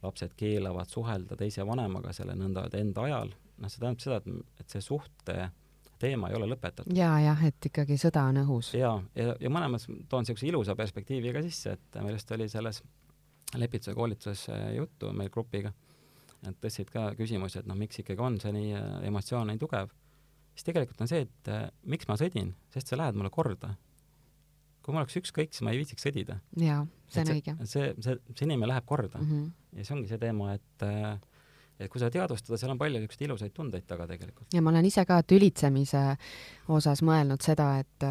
[0.03, 4.75] lapsed keelavad suhelda teise vanemaga selle nõnda enda ajal noh, see tähendab seda, et, et
[4.75, 5.35] see suhte
[5.99, 6.95] teema ei ole lõpetatud.
[6.95, 8.71] ja, jah, et ikkagi sõda on õhus.
[8.77, 12.81] ja, ja, ja mõlemas toon niisuguse ilusa perspektiivi ka sisse, et meil just oli selles
[13.57, 14.45] lepituse koolituses
[14.77, 15.73] juttu meil grupiga,
[16.47, 18.73] et tõstsid ka küsimusi, et noh, miks ikkagi on see nii
[19.09, 19.91] emotsioon nii tugev,
[20.53, 23.73] siis tegelikult on see, et äh, miks ma sõdin, sest sa lähed mulle korda.
[24.89, 26.39] Kui mul oleks ükskõik, siis ma ei viitsiks sõdida.
[26.57, 27.55] jaa, see on õige.
[27.69, 29.29] see, see, see inimene läheb korda mm.
[29.29, 29.77] -hmm.
[29.77, 31.19] ja see ongi see teema, et äh,
[31.79, 34.47] et kui seda teadvustada, seal on palju niisuguseid ilusaid tundeid taga tegelikult.
[34.53, 36.03] ja ma olen ise ka tülitsemise
[36.67, 38.09] osas mõelnud seda, et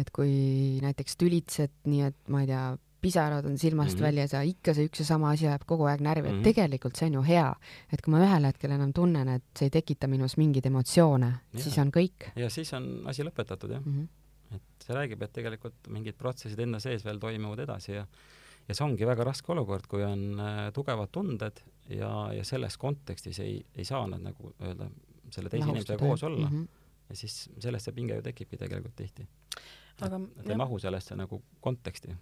[0.00, 2.62] et kui näiteks tülitsed nii, et ma ei tea,
[3.02, 4.06] pisarad on silmast mm -hmm.
[4.06, 6.30] väljas ja ikka see üks ja sama asi ajab kogu aeg närvi mm, -hmm.
[6.30, 6.44] et mhm.
[6.44, 7.54] tegelikult see on ju hea.
[7.92, 11.78] et kui ma ühel hetkel enam tunnen, et see ei tekita minus mingeid emotsioone, siis
[11.78, 12.30] on kõik.
[12.36, 13.92] ja siis on asi lõpetatud, jah mm.
[13.92, 14.21] -hmm.
[14.56, 18.06] Et see räägib, et tegelikult mingid protsessid enda sees veel toimuvad edasi ja
[18.68, 23.40] ja see ongi väga raske olukord, kui on äh, tugevad tunded ja, ja selles kontekstis
[23.42, 24.88] ei, ei saa nad nagu öelda,
[25.32, 26.60] selle teise inimesega koos olla mm.
[26.62, 27.00] -hmm.
[27.08, 29.26] ja siis sellest see pinge ju tekibki tegelikult tihti.
[30.00, 32.14] aga et, et ei mahu sellesse nagu konteksti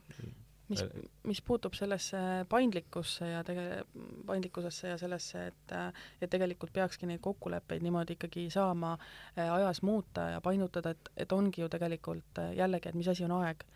[0.71, 0.85] mis,
[1.29, 3.83] mis puutub sellesse paindlikkusse ja tege-,
[4.27, 5.75] paindlikkusesse ja sellesse, et
[6.21, 11.33] et tegelikult peakski neid kokkuleppeid niimoodi ikkagi saama äh, ajas muuta ja painutada, et, et
[11.33, 13.67] ongi ju tegelikult äh, jällegi, et mis asi on aeg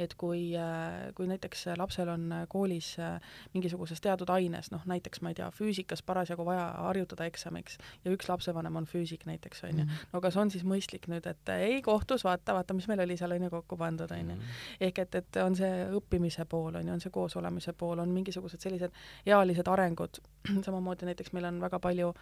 [0.00, 3.18] et kui, äh, kui näiteks lapsel on koolis äh,
[3.54, 8.30] mingisuguses teatud aines, noh näiteks ma ei tea, füüsikas parasjagu vaja harjutada eksamiks ja üks
[8.30, 10.10] lapsevanem on füüsik näiteks, on ju, mhm.
[10.12, 13.36] no kas on siis mõistlik nüüd, et ei kohtus, vaata, vaata, mis meil oli seal,
[13.36, 14.36] on ju, kokku pandud, on ju.
[14.36, 14.60] Mhm.
[14.88, 18.60] ehk et, et on see õppimise pool, on ju, on see koosolemise pool, on mingisugused
[18.60, 18.94] sellised
[19.26, 20.22] ealised arengud,
[20.66, 22.14] samamoodi näiteks meil on väga palju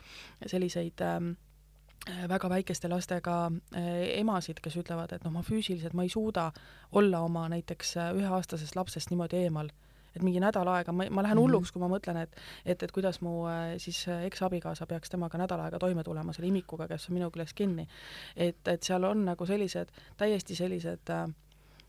[0.47, 1.47] selliseid ähm, Äh,
[2.28, 6.50] väga väikeste lastega äh, emasid, kes ütlevad, et noh, ma füüsiliselt ma ei suuda
[6.92, 9.70] olla oma näiteks äh, üheaastasest lapsest niimoodi eemal
[10.16, 11.44] et mingi nädal aega, ma, ma lähen mhm.
[11.44, 13.42] hulluks, kui ma mõtlen, et et, et kuidas mu
[13.78, 17.87] siis eksabikaasa peaks temaga nädal aega toime tulema selle imikuga, kes on minu küljes kinni.
[18.34, 21.12] et, et seal on nagu sellised, täiesti sellised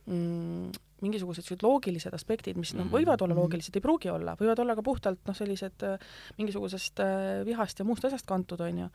[0.06, 0.72] mm,
[1.06, 3.42] mingisugused sellised loogilised aspektid, mis noh, võivad olla mhm.
[3.44, 7.88] loogilised, ei pruugi olla, võivad olla ka puhtalt noh, sellised äh, mingisugusest äh, vihast ja
[7.88, 8.90] muust asjast kantud, on ju.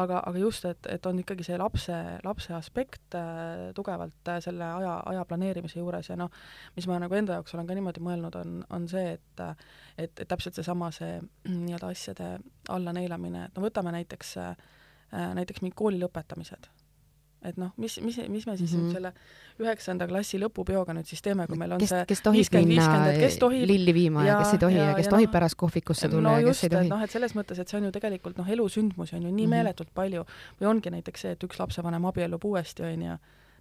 [0.00, 4.66] aga, aga just, et, et on ikkagi see lapse, lapse aspekt äh, tugevalt äh, selle
[4.80, 6.32] aja, aja planeerimise juures ja noh,
[6.76, 9.26] mis ma nagu enda jaoks olen ka niimoodi mõelnud, on, on see, et
[10.00, 11.18] et, et täpselt seesama, see
[11.48, 12.28] nii-öelda asjade
[12.72, 14.52] allaneelamine, et no võtame näiteks äh,
[15.10, 16.68] näiteks mingid kooli lõpetamised
[17.42, 18.92] et noh, mis, mis, mis me siis mm -hmm.
[18.92, 19.12] selle
[19.60, 23.12] üheksanda klassi lõpupeoga nüüd siis teeme, kui meil on kes, see kes tohib 50, minna
[23.20, 25.32] kes tohib, lilli viima ja, ja kes ei tohi ja, ja kes ja tohib no,
[25.32, 26.88] pärast kohvikusse tulla no ja just, kes ei tohi.
[26.88, 29.46] noh, et selles mõttes, et see on ju tegelikult noh, elusündmusi on ju nii mm
[29.46, 29.56] -hmm.
[29.56, 30.24] meeletult palju
[30.60, 33.16] või ongi näiteks see, et üks lapsevanem abiellub uuesti, on ju,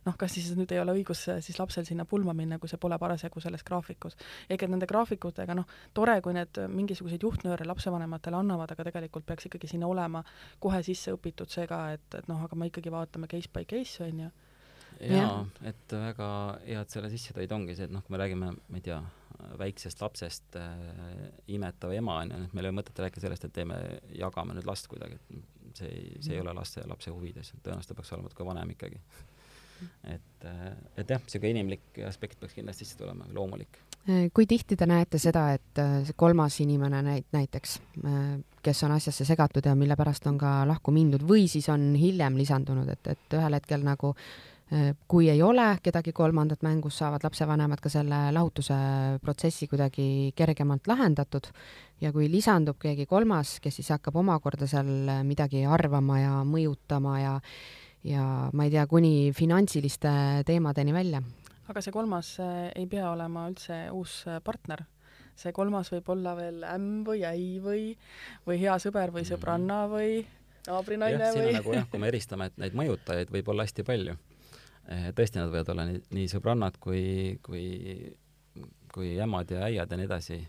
[0.06, 2.82] noh, kas siis nüüd ei ole õigus äh, siis lapsel sinna pulma minna, kui see
[2.82, 4.18] pole parasjagu selles graafikus.
[4.50, 9.50] ehk et nende graafikutega, noh, tore, kui need mingisuguseid juhtnööre lapsevanematele annavad, aga tegelikult peaks
[9.50, 10.24] ikkagi sinna olema
[10.60, 14.04] kohe sisse õpitud see ka, et, et noh, aga me ikkagi vaatame case by case,
[14.06, 14.30] on ju
[15.00, 16.28] jaa, et väga
[16.66, 19.00] hea, et selle sisse tõid, ongi see, et noh, kui me räägime, ma ei tea,
[19.60, 23.56] väiksest lapsest äh, imetav ema on ju, et meil ei ole mõtet rääkida sellest, et
[23.56, 23.78] teeme,
[24.12, 26.48] jagame nüüd last kuidagi, et see ei, see ei mm.
[26.48, 29.00] ole laste, lapse huvides, tõenäoliselt peaks olema ka vanem ikkagi
[30.04, 33.80] et, äh, et jah, niisugune inimlik aspekt peaks kindlasti sisse tulema, loomulik.
[34.10, 37.80] Äh, kui tihti te näete seda, et äh, see kolmas inimene näit-, näiteks,
[38.64, 42.38] kes on asjasse segatud ja mille pärast on ka lahku mindud või siis on hiljem
[42.40, 44.16] lisandunud, et, et ühel hetkel nagu
[45.10, 48.76] kui ei ole kedagi kolmandat mängus, saavad lapsevanemad ka selle lahutuse
[49.18, 51.50] protsessi kuidagi kergemalt lahendatud
[52.04, 54.92] ja kui lisandub keegi kolmas, kes siis hakkab omakorda seal
[55.26, 57.34] midagi arvama ja mõjutama ja
[58.04, 60.12] ja ma ei tea, kuni finantsiliste
[60.48, 61.22] teemadeni välja.
[61.70, 64.86] aga see kolmas äh, ei pea olema üldse uus äh, partner?
[65.40, 67.84] see kolmas võib olla veel ämm või äi või,
[68.48, 69.94] või hea sõber või sõbranna mhm.
[69.94, 70.26] või
[70.68, 71.54] naabrinaine jah, või?
[71.56, 74.16] nagu jah, kui me eristame, et neid mõjutajaid võib olla hästi palju.
[74.90, 77.64] Eh, tõesti, nad võivad olla nii, nii sõbrannad kui, kui,
[78.94, 80.40] kui ämmad ja äiad ja nii edasi,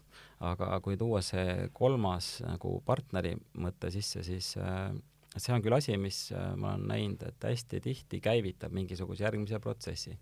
[0.48, 4.88] aga kui tuua see kolmas nagu partneri mõte sisse, siis äh,
[5.36, 9.60] see on küll asi, mis äh, ma olen näinud, et hästi tihti käivitab mingisuguse järgmise
[9.60, 10.18] protsessi.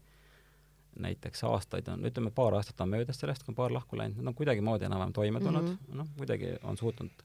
[0.99, 4.33] näiteks aastaid on, ütleme paar aastat on möödas sellest, kui on paar lahku läinud, nad
[4.33, 7.23] on kuidagimoodi enam-vähem toime tulnud mm -hmm., noh, kuidagi on suutnud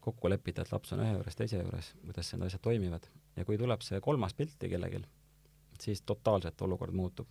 [0.00, 3.08] kokku leppida, et laps on ühe juures, teise juures, kuidas need asjad toimivad.
[3.36, 5.02] ja kui tuleb see kolmas pilti kellelgi,
[5.80, 7.30] siis totaalselt olukord muutub.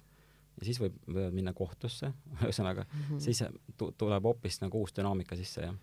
[0.59, 3.19] ja siis võib, võivad minna kohtusse, ühesõnaga mm, -hmm.
[3.19, 3.43] siis
[3.77, 5.73] tuleb hoopis nagu uus dünaamika sisse ja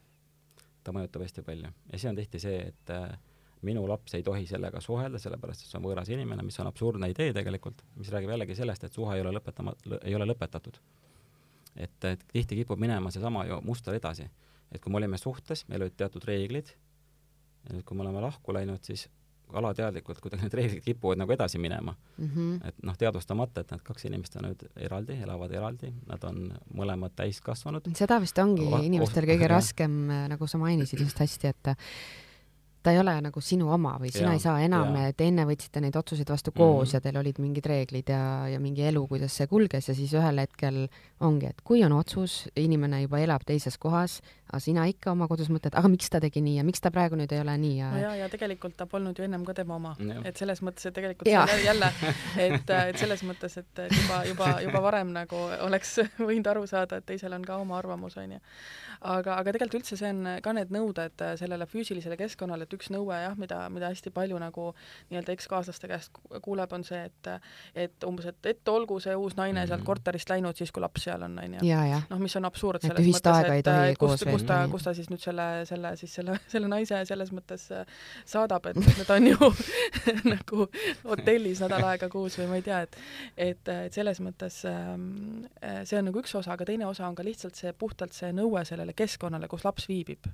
[0.85, 1.69] ta mõjutab hästi palju.
[1.93, 3.19] ja see on tihti see, et äh,
[3.67, 7.09] minu laps ei tohi sellega suhelda, sellepärast et see on võõras inimene, mis on absurdne
[7.13, 10.79] idee tegelikult, mis räägib jällegi sellest, et suhe ei ole lõpetama, ei ole lõpetatud.
[11.77, 14.29] et, et tihti kipub minema seesama ju muster edasi.
[14.73, 16.75] et kui me olime suhtes, meil olid teatud reeglid,
[17.67, 19.09] ja nüüd, kui me oleme lahku läinud, siis
[19.53, 22.29] alateadlikult kuidagi need reeglid kipuvad nagu edasi minema mm.
[22.29, 22.69] -hmm.
[22.69, 27.15] et noh, teadvustamata, et need kaks inimest on nüüd eraldi, elavad eraldi, nad on mõlemad
[27.17, 27.93] täiskasvanud.
[27.97, 31.75] seda vist ongi inimestel kõige raskem, nagu sa mainisid just hästi, et
[32.83, 35.81] ta ei ole nagu sinu oma või sina ja, ei saa enam, et enne võtsite
[35.81, 36.95] neid otsuseid vastu koos mm -hmm.
[36.95, 40.43] ja teil olid mingid reeglid ja, ja mingi elu, kuidas see kulges ja siis ühel
[40.43, 40.89] hetkel
[41.21, 44.21] ongi, et kui on otsus, inimene juba elab teises kohas,
[44.53, 47.17] aga sina ikka oma kodus mõtled, aga miks ta tegi nii ja miks ta praegu
[47.17, 49.95] nüüd ei ole nii ja ja, ja tegelikult ta polnud ju ennem ka tema oma,
[50.29, 51.47] et selles mõttes, et tegelikult ja.
[51.65, 51.89] jälle,
[52.37, 55.95] et, et selles mõttes, et juba, juba, juba varem nagu oleks
[56.29, 58.43] võinud aru saada, et teisel on ka oma arvamus, onju.
[59.01, 63.23] aga, aga tegelikult üldse see on ka need nõuded sellele füüsilisele keskkonnale, et üks nõue
[63.25, 64.69] jah, mida, mida hästi palju nagu
[65.09, 67.33] nii-öelda ekskaaslaste käest kuuleb, on see, et
[67.89, 69.73] et umbes, et, et olgu see uus naine mm -hmm.
[69.73, 71.65] sealt korterist läinud siis, kui laps seal on, onju.
[72.11, 75.47] noh, mis on absurd selles mõttes, et kust, kust ta, kust ta siis nüüd selle,
[75.69, 77.69] selle siis selle, selle naise selles mõttes
[78.29, 79.51] saadab, et nad on ju
[80.35, 80.69] nagu
[81.07, 83.01] hotellis nädal aega kuus või ma ei tea, et
[83.37, 85.45] et, et selles mõttes ähm,
[85.89, 88.65] see on nagu üks osa, aga teine osa on ka lihtsalt see puhtalt see nõue
[88.69, 90.29] sellele keskkonnale, kus laps viibib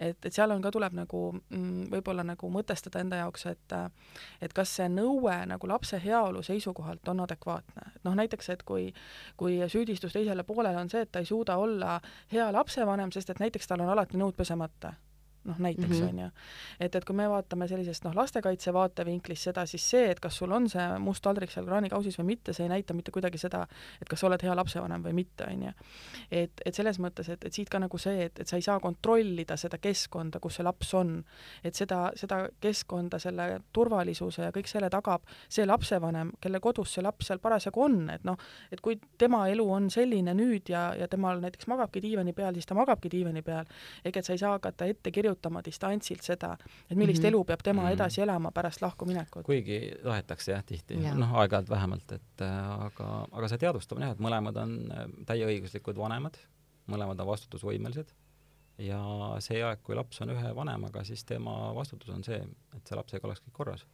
[0.00, 3.76] et, et seal on ka, tuleb nagu mm, võib-olla nagu mõtestada enda jaoks, et
[4.42, 7.90] et kas see nõue nagu lapse heaolu seisukohalt on adekvaatne.
[8.04, 8.92] noh, näiteks, et kui,
[9.36, 12.00] kui süüdistus teisele poolele on see, et ta ei suuda olla
[12.32, 14.94] hea lapsevanem, sest et näiteks tal on alati nõud pesemata
[15.46, 16.08] noh näiteks mm, -hmm.
[16.08, 16.28] on ju.
[16.80, 20.52] et, et kui me vaatame sellisest noh, lastekaitse vaatevinklist seda, siis see, et kas sul
[20.52, 23.66] on see must taldrik seal kraanikausis või mitte, see ei näita mitte kuidagi seda,
[24.00, 25.72] et kas sa oled hea lapsevanem või mitte, on ju.
[26.30, 28.80] et, et selles mõttes, et, et siit ka nagu see, et, et sa ei saa
[28.80, 31.24] kontrollida seda keskkonda, kus see laps on.
[31.64, 37.02] et seda, seda keskkonda, selle turvalisuse ja kõik selle tagab see lapsevanem, kelle kodus see
[37.02, 38.36] laps seal parasjagu on, et noh,
[38.72, 42.66] et kui tema elu on selline nüüd ja, ja temal näiteks magabki diivani peal, siis
[42.66, 43.66] ta magabki diivani peal,
[44.04, 46.56] ehk et sa ei saa hakata ette kirjutama kirjutama distantsilt seda,
[46.90, 47.28] et millist mm -hmm.
[47.28, 47.92] elu peab tema mm -hmm.
[47.92, 49.44] edasi elama pärast lahkuminekut.
[49.44, 54.12] kuigi tahetakse jah, tihti ja., noh, aeg-ajalt vähemalt, et äh, aga, aga see teadvustamine jah,
[54.12, 56.36] et mõlemad on äh, täieõiguslikud vanemad,
[56.86, 58.08] mõlemad on vastutusvõimelised
[58.78, 59.00] ja
[59.38, 62.40] see aeg, kui laps on ühe vanemaga, siis tema vastutus on see,
[62.76, 63.86] et see lapsega oleks kõik korras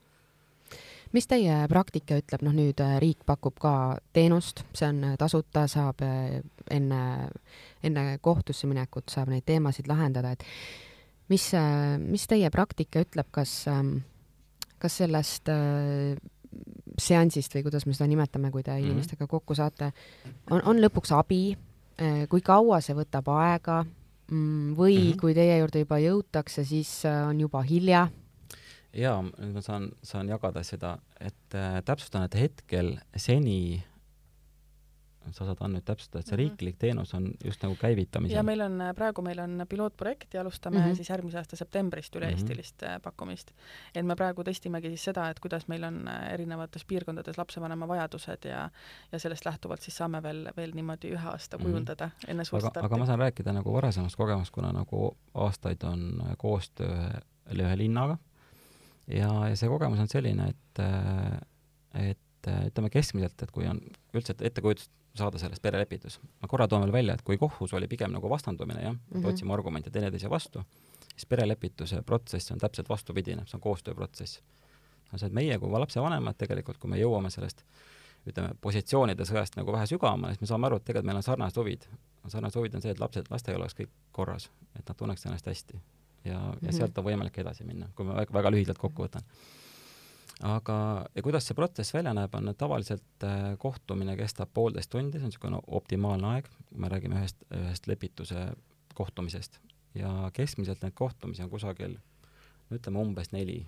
[1.13, 5.97] mis teie praktika ütleb, noh nüüd äh, riik pakub ka teenust, see on tasuta, saab
[6.71, 7.29] enne,
[7.83, 10.45] enne kohtusse minekut saab neid teemasid lahendada, et
[11.33, 13.99] mis, äh, mis teie praktika ütleb, kas, ähm,
[14.83, 16.15] kas sellest äh,
[17.01, 18.87] seansist või kuidas me seda nimetame, kui te -hmm.
[18.91, 19.93] inimestega kokku saate,
[20.51, 21.57] on, on lõpuks abi,
[22.01, 25.21] äh, kui kaua see võtab aega mm, või mm -hmm.
[25.21, 28.09] kui teie juurde juba jõutakse, siis on juba hilja?
[28.93, 33.83] jaa, nüüd ma saan, saan jagada seda, et äh, täpsustan, et hetkel seni
[35.31, 36.43] sa saad Ann nüüd täpsustada, et see mhm.
[36.43, 38.37] riiklik teenus on just nagu käivitamisel.
[38.37, 40.97] ja meil on, praegu meil on pilootprojekt ja alustame mm -hmm.
[40.97, 43.01] siis järgmise aasta septembrist üle-eestilist mm -hmm.
[43.03, 43.53] pakkumist.
[43.95, 48.45] et me praegu testimegi siis seda, et kuidas meil on äh, erinevates piirkondades lapsevanema vajadused
[48.45, 48.71] ja
[49.13, 51.67] ja sellest lähtuvalt siis saame veel, veel niimoodi ühe aasta mhm.
[51.67, 52.31] kujundada mm -hmm.
[52.31, 52.87] enne suurt starti.
[52.87, 57.11] aga ma saan rääkida nagu varasemast kogemust, kuna nagu aastaid on koostöö
[57.59, 58.19] ühe, linnaga
[59.07, 63.81] ja, ja see kogemus on selline, et äh, et ütleme keskmiselt, et kui on
[64.17, 66.21] üldse ettekujutus saada sellest perelepitus.
[66.41, 69.29] ma korra toon veel välja, et kui kohus oli pigem nagu vastandumine, jah mm, -hmm.
[69.29, 70.63] otsime argumente teineteise vastu,
[71.11, 74.41] siis perelepituse protsess on täpselt vastupidine, see on koostööprotsess.
[75.13, 77.65] no see, et meie kui lapsevanemad tegelikult, kui me jõuame sellest
[78.27, 81.59] ütleme, positsioonide sõjast nagu vähe sügavamale, siis me saame aru, et tegelikult meil on sarnased
[81.59, 81.87] huvid.
[82.29, 85.81] sarnased huvid on see, et lapsed, lastega oleks kõik korras, et nad tunneks ennast hästi.
[86.25, 86.59] ja mm, -hmm.
[86.63, 86.77] ja mhm.
[86.77, 89.23] sealt on võimalik edasi minna, kui ma väga, väga lühidalt kokku võtan
[90.43, 90.77] aga,
[91.15, 95.33] ja kuidas see protsess välja näeb, on, tavaliselt äh, kohtumine kestab poolteist tundi, see on
[95.33, 98.49] niisugune optimaalne aeg, me räägime ühest, ühest lepituse
[98.99, 99.61] kohtumisest.
[99.95, 101.99] ja keskmiselt neid kohtumisi on kusagil
[102.73, 103.59] ütleme umbes neli.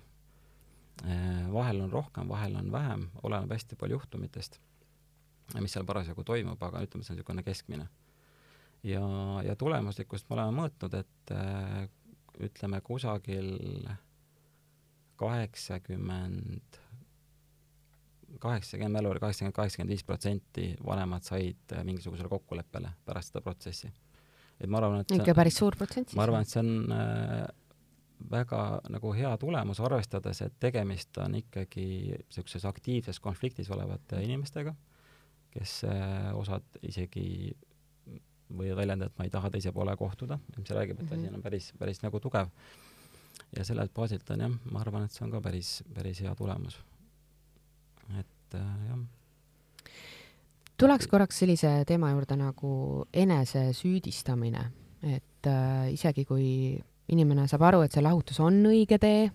[1.05, 4.59] Äh, vahel on rohkem, vahel on vähem, oleneb hästi palju juhtumitest,
[5.59, 7.87] mis seal parasjagu toimub, aga ütleme, see on niisugune keskmine.
[8.83, 9.03] ja,
[9.43, 11.85] ja tulemuslikkust me oleme mõõtnud, et äh,
[12.47, 13.53] ütleme kusagil
[15.15, 16.79] kaheksakümmend,
[18.39, 23.91] kaheksakümmend, mälu oli kaheksakümmend, kaheksakümmend viis protsenti vanemad said äh, mingisugusele kokkuleppele pärast seda protsessi.
[24.59, 26.17] et ma arvan, et ikka päris suur protsent siis?
[26.19, 27.45] ma arvan, et see on äh,
[28.31, 34.75] väga nagu hea tulemus, arvestades, et tegemist on ikkagi niisuguses aktiivses konfliktis olevate inimestega,
[35.55, 37.55] kes äh, osad isegi
[38.55, 41.35] võivad väljendada, et ma ei taha teise poole kohtuda, mis räägib, et asi mm -hmm.
[41.35, 42.51] on päris, päris nagu tugev
[43.55, 46.79] ja sellelt baasilt on jah, ma arvan, et see on ka päris, päris hea tulemus.
[48.19, 49.93] et äh, jah.
[50.77, 54.65] tuleks korraks sellise teema juurde nagu enesesüüdistamine,
[55.15, 56.49] et äh, isegi kui
[57.11, 59.29] inimene saab aru, et see lahutus on õige tee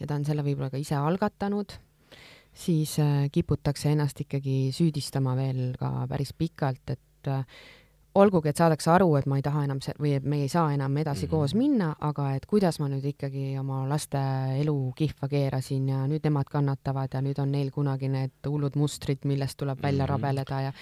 [0.00, 1.76] ja ta on selle võib-olla ka ise algatanud,
[2.54, 7.46] siis äh, kiputakse ennast ikkagi süüdistama veel ka päris pikalt, et äh,
[8.14, 10.72] olgugi, et saadakse aru, et ma ei taha enam see või et me ei saa
[10.74, 11.30] enam edasi mm -hmm.
[11.30, 14.20] koos minna, aga et kuidas ma nüüd ikkagi oma laste
[14.60, 19.24] elu kihva keerasin ja nüüd nemad kannatavad ja nüüd on neil kunagi need hullud mustrid,
[19.24, 20.12] millest tuleb välja mm -hmm.
[20.12, 20.72] rabeleda ja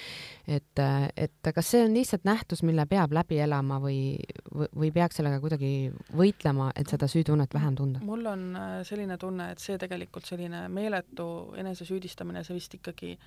[0.47, 0.79] et,
[1.17, 4.19] et kas see on lihtsalt nähtus, mille peab läbi elama või,
[4.55, 8.01] või peaks sellega kuidagi võitlema, et seda süütunnet vähem tunda?
[8.03, 13.19] mul on äh, selline tunne, et see tegelikult selline meeletu enesesüüdistamine, see vist ikkagi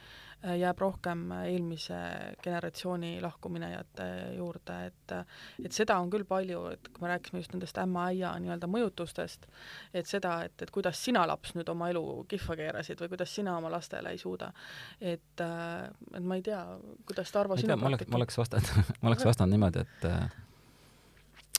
[0.43, 1.97] jääb rohkem eelmise
[2.43, 4.07] generatsiooni lahkuminejate
[4.37, 5.15] juurde, et
[5.63, 9.47] et seda on küll palju, et kui me rääkisime just nendest ämma-äia nii-öelda mõjutustest,
[9.93, 13.57] et seda, et, et kuidas sina, laps, nüüd oma elu kihva keerasid või kuidas sina
[13.57, 14.51] oma lastele ei suuda.
[14.99, 16.63] et, äh, et ma ei tea,
[17.05, 20.09] kuidas Tarvo sinu ma oleks, ma oleks vastanud ma oleks vastanud niimoodi, et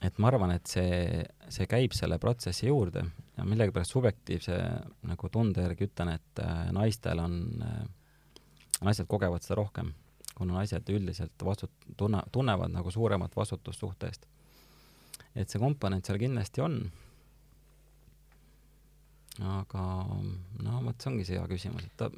[0.05, 1.23] et ma arvan, et see,
[1.53, 3.05] see käib selle protsessi juurde
[3.37, 4.57] ja millegipärast subjektiivse
[5.09, 7.79] nagu tunde järgi ütlen, et äh, naistel on äh,
[8.85, 9.93] naised kogevad seda rohkem,
[10.37, 14.27] kuna naised üldiselt vastut-, tunne, tunnevad nagu suuremat vastutust suhte eest.
[15.37, 16.79] et see komponent seal kindlasti on.
[19.37, 19.83] aga
[20.65, 22.09] no vot, see ongi see hea küsimus, et ta,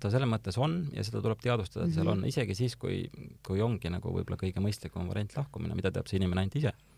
[0.00, 2.32] ta selles mõttes on ja seda tuleb teadvustada, et seal on, mhm.
[2.32, 3.04] isegi siis, kui,
[3.44, 6.93] kui ongi nagu võib-olla kõige mõistlikum variant lahkumine, mida teab see inimene ainult ise Mm.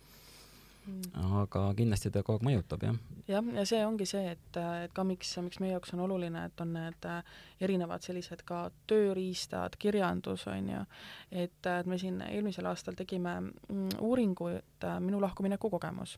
[1.43, 2.99] Aga kindlasti ta kogu aeg mõjutab, jah.
[3.30, 6.62] jah, ja see ongi see, et, et ka miks, miks meie jaoks on oluline, et
[6.62, 10.84] on need äh, erinevad sellised ka tööriistad, kirjandus, on ju,
[11.30, 16.16] et, et me siin eelmisel aastal tegime mm, uuringu, et äh, minu lahkumineku kogemus.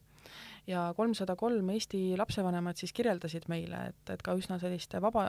[0.69, 5.25] Ja kolmsada kolm Eesti lapsevanemat siis kirjeldasid meile, et, et ka üsna selliste vaba,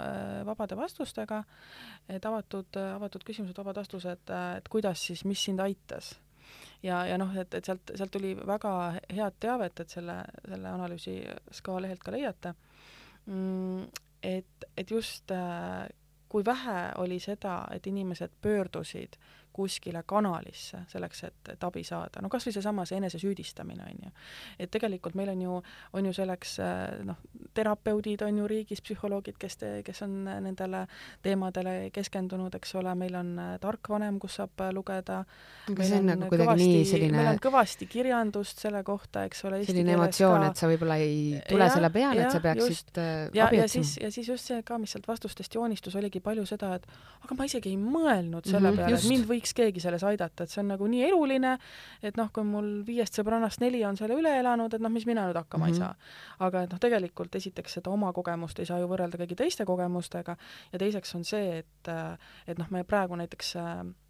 [0.47, 1.45] vabade vastustega,
[2.11, 6.17] et avatud, avatud küsimused, vabad vastused, et kuidas siis, mis sind aitas
[6.83, 8.73] ja, ja noh, et, et sealt, sealt tuli väga
[9.09, 11.19] head teavet, et selle, selle analüüsi
[11.51, 12.53] SKA lehelt ka leiate.
[13.25, 13.87] Mm,,
[14.23, 15.87] et, et just äh,
[16.29, 19.17] kui vähe oli seda, et inimesed pöördusid
[19.53, 24.11] kuskile kanalisse selleks, et, et abi saada, no kas või seesama, see enesesüüdistamine, on ju.
[24.59, 25.61] et tegelikult meil on ju,
[25.93, 26.57] on ju selleks
[27.07, 27.19] noh,
[27.57, 30.85] terapeudid on ju riigis, psühholoogid, kes te, kes on nendele
[31.25, 35.23] teemadele keskendunud, eks ole, meil on tarkvanem, kus saab lugeda.
[35.69, 39.61] aga see on nagu kuidagi nii selline meil on kõvasti kirjandust selle kohta, eks ole.
[39.67, 43.01] selline emotsioon, et sa võib-olla ei tule ja, selle peale, et sa peaksid
[43.35, 46.75] ja, ja siis, ja siis just see ka, mis sealt vastustest joonistus, oligi palju seda,
[46.79, 46.87] et
[47.25, 50.03] aga ma isegi ei mõelnud selle mm -hmm, peale, et mind võiks võiks keegi selles
[50.03, 51.55] aidata, et see on nagu nii eluline,
[52.03, 55.27] et noh, kui mul viiest sõbrannast neli on selle üle elanud, et noh, mis mina
[55.29, 55.75] nüüd hakkama mm -hmm.
[55.75, 55.95] ei mhm.
[55.95, 56.45] saa.
[56.47, 60.37] aga et noh, tegelikult esiteks seda oma kogemust ei saa ju võrrelda kõigi teiste kogemustega
[60.73, 61.89] ja teiseks on see, et
[62.47, 64.08] et noh, me praegu näiteks äh, Äh,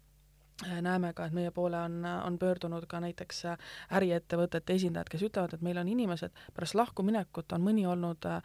[0.82, 3.58] näeme ka, et meie poole on, on pöördunud ka näiteks äh,
[3.96, 8.42] äriettevõtete esindajad, kes ütlevad, et meil on inimesed, pärast lahkuminekut on mõni olnud äh,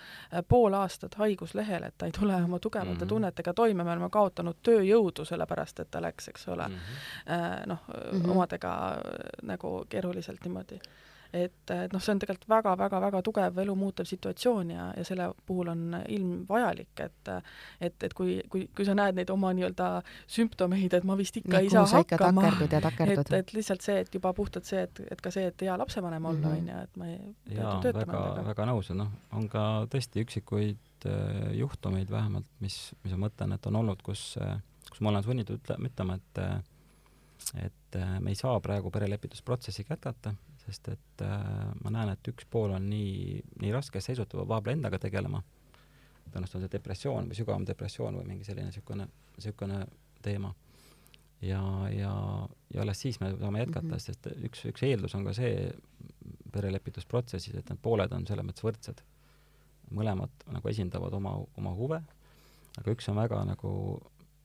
[0.47, 3.07] pool aastat haiguslehel, et ta ei tule oma tugevate mm -hmm.
[3.07, 7.83] tunnetega toime, me oleme kaotanud tööjõudu, sellepärast et ta läks, eks ole mm -hmm., noh
[7.87, 8.97] mm -hmm., omadega
[9.41, 10.79] nagu keeruliselt niimoodi
[11.35, 15.71] et, et noh, see on tegelikult väga-väga-väga tugev elu muutev situatsioon ja, ja selle puhul
[15.73, 19.89] on ilmvajalik, et et, et kui, kui, kui sa näed neid oma nii-öelda
[20.31, 24.33] sümptomeid, et ma vist ikka ja, ei saa hakkama, et, et lihtsalt see, et juba
[24.37, 26.59] puhtalt see, et, et ka see, et hea lapsevanem olla, mhm.
[26.59, 28.21] on ju, et ma ei jaa, väga,
[28.51, 28.91] väga nõus.
[28.91, 33.81] Ja noh, on ka tõesti üksikuid äh, juhtumeid vähemalt, mis, mis ma mõtlen, et on
[33.81, 34.55] olnud, kus, äh,
[34.89, 36.55] kus ma olen sunnitud ütlema, et äh,
[37.55, 40.33] et äh, me ei saa praegu perelepitusprotsessi jätkata,
[40.65, 44.49] sest et äh, ma näen, et üks pool on nii, nii raskes seisus, ta peab
[44.49, 45.41] vahepeal endaga tegelema,
[46.25, 49.07] tõenäoliselt on see depressioon või sügavam depressioon või mingi selline niisugune,
[49.37, 49.83] niisugune
[50.25, 50.53] teema.
[51.41, 51.61] ja,
[51.93, 52.13] ja,
[52.73, 53.99] ja alles siis me saame jätkata mm, -hmm.
[53.99, 55.69] sest üks, üks eeldus on ka see
[56.55, 59.03] perelepitusprotsessis, et need pooled on selles mõttes võrdsed.
[59.91, 62.01] mõlemad nagu esindavad oma, oma huve,
[62.79, 63.71] aga üks on väga nagu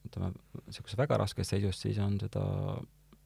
[0.05, 0.33] ütleme,
[0.67, 2.45] niisuguses väga raskes seisus, siis on seda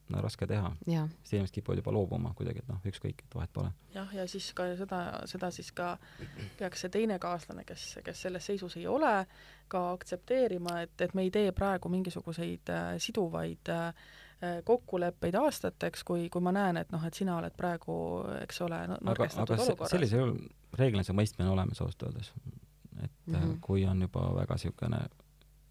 [0.08, 0.72] no raske teha.
[0.86, 3.70] sest inimesed kipuvad juba loobuma kuidagi, et noh, ükskõik, et vahet pole.
[3.94, 5.00] jah, ja siis ka seda,
[5.30, 5.94] seda siis ka
[6.58, 9.14] peaks see teine kaaslane, kes, kes selles seisus ei ole,
[9.68, 13.94] ka aktsepteerima, et, et me ei tee praegu mingisuguseid äh, siduvaid äh,
[14.64, 17.96] kokkuleppeid aastateks, kui, kui ma näen, et noh, et sina oled praegu,
[18.42, 19.94] eks ole, nõrgestatud olukorras.
[19.94, 20.36] sellisel juhul
[20.76, 22.32] reeglina see mõistmine olemas ausalt öeldes.
[23.02, 23.58] et mm -hmm.
[23.60, 25.00] kui on juba väga niisugune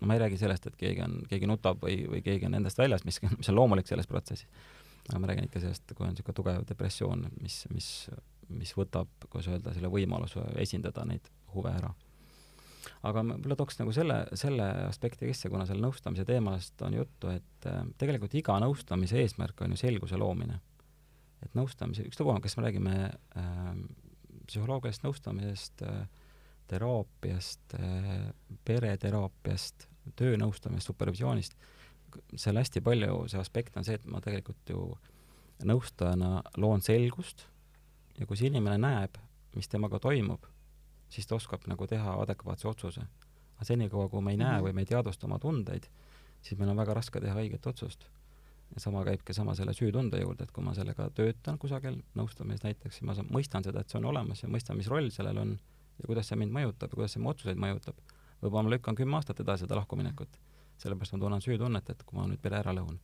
[0.04, 2.80] no ma ei räägi sellest, et keegi on, keegi nutab või, või keegi on endast
[2.80, 4.50] väljas, mis, mis on loomulik selles protsessis.
[5.10, 7.88] aga ma räägin ikka sellest, kui on niisugune tugev depressioon, mis, mis,
[8.52, 11.94] mis võtab, kuidas öelda, selle võimaluse esindada neid huve ära.
[13.08, 17.32] aga ma võib-olla tooks nagu selle, selle aspekti sisse, kuna seal nõustamise teemast on juttu,
[17.32, 20.60] et äh, tegelikult iga nõustamise eesmärk on ju selguse loomine.
[21.44, 22.98] et nõustamise, ükstapuha, kas me räägime
[23.40, 23.72] äh,
[24.48, 26.04] psühholoogiast, nõustamisest äh,,
[26.68, 27.76] teraapiast,
[28.66, 29.88] pereteraapiast,
[30.20, 31.58] töönõustamisest, supervisioonist,
[32.36, 34.86] seal hästi palju see aspekt on see, et ma tegelikult ju
[35.66, 37.48] nõustajana loon selgust
[38.20, 39.18] ja kui see inimene näeb,
[39.56, 40.46] mis temaga toimub,
[41.14, 43.06] siis ta oskab nagu teha adekvaatse otsuse.
[43.56, 44.66] aga senikaua, kui me ei näe mhm.
[44.66, 45.88] või me ei teadvusta oma tundeid,
[46.42, 48.10] siis meil on väga raske teha õiget otsust.
[48.74, 52.64] ja sama käib ka sama selle süütunde juurde, et kui ma sellega töötan kusagil nõustamises
[52.64, 55.38] näiteks, siis ma saan, mõistan seda, et see on olemas ja mõistan, mis roll sellel
[55.38, 55.52] on
[56.00, 58.00] ja kuidas see mind mõjutab ja kuidas see mu otsuseid mõjutab.
[58.44, 60.38] Võib-olla ma lükkan kümme aastat edasi seda lahkuminekut,
[60.84, 63.00] sellepärast ma tunnen süütunnet, et kui ma nüüd pere ära lõhun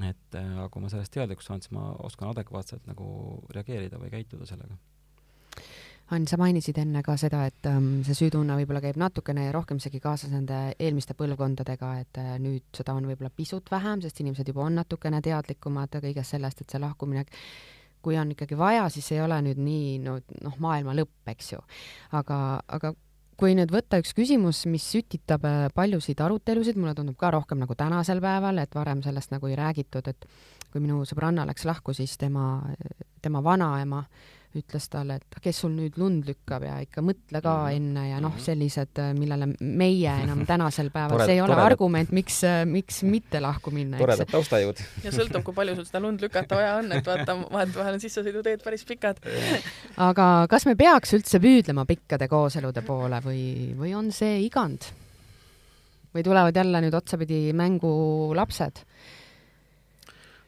[0.00, 3.06] et äh, aga kui ma sellest teadlikuks saan, siis ma oskan adekvaatselt nagu
[3.52, 4.78] reageerida või käituda sellega.
[6.12, 10.00] Ann, sa mainisid enne ka seda, et um, see süütunne võib-olla käib natukene rohkem isegi
[10.02, 14.66] kaasas nende eelmiste põlvkondadega, et uh, nüüd seda on võib-olla pisut vähem, sest inimesed juba
[14.66, 17.24] on natukene teadlikumad kõigest sellest, et see lahkumine
[18.02, 21.60] kui on ikkagi vaja, siis ei ole nüüd nii no noh, maailma lõpp, eks ju.
[22.18, 22.92] aga, aga
[23.42, 27.74] kui nüüd võtta üks küsimus, mis sütitab äh, paljusid arutelusid, mulle tundub ka rohkem nagu
[27.74, 30.28] tänasel päeval, et varem sellest nagu ei räägitud, et
[30.70, 32.60] kui minu sõbranna läks lahku, siis tema,
[33.24, 37.54] tema vanaema äh, ütles talle, et kes sul nüüd lund lükkab ja ikka mõtle ka
[37.54, 37.76] mm -hmm.
[37.76, 38.44] enne ja noh, mhm.
[38.44, 41.72] sellised, äh, millele meie enam tänasel päeval Tored, see ei ole toredat.
[41.72, 43.98] argument, miks, äh, miks mitte lahku minna.
[43.98, 44.82] toredad taustajõud.
[45.04, 48.64] ja sõltub, kui palju sul seda lund lükata vaja on, et vaata, vahetevahel on sissesõiduteed
[48.64, 49.20] päris pikad.
[49.96, 54.92] aga kas me peaks üldse püüdlema pikkade kooselude poole või, või on see igand?
[56.14, 57.90] või tulevad jälle nüüd otsapidi mängu
[58.36, 58.84] lapsed?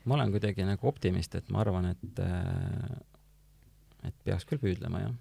[0.04, 2.34] ma olen kuidagi nagu optimist, et ma arvan, et äh,
[4.04, 5.14] et peaks küll püüdlema, jah.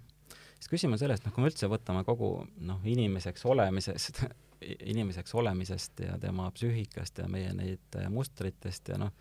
[0.58, 2.32] siis küsimus sellest, noh, kui me üldse võtame kogu
[2.64, 4.24] noh, inimeseks olemisest
[4.94, 9.12] inimeseks olemisest ja tema psüühikast ja meie neid äh, mustritest ja noh,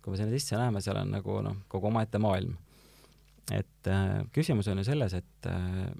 [0.00, 2.56] kui me sinna sisse läheme, seal on nagu noh, kogu omaette maailm.
[3.52, 5.90] et äh, küsimus on ju selles, et äh,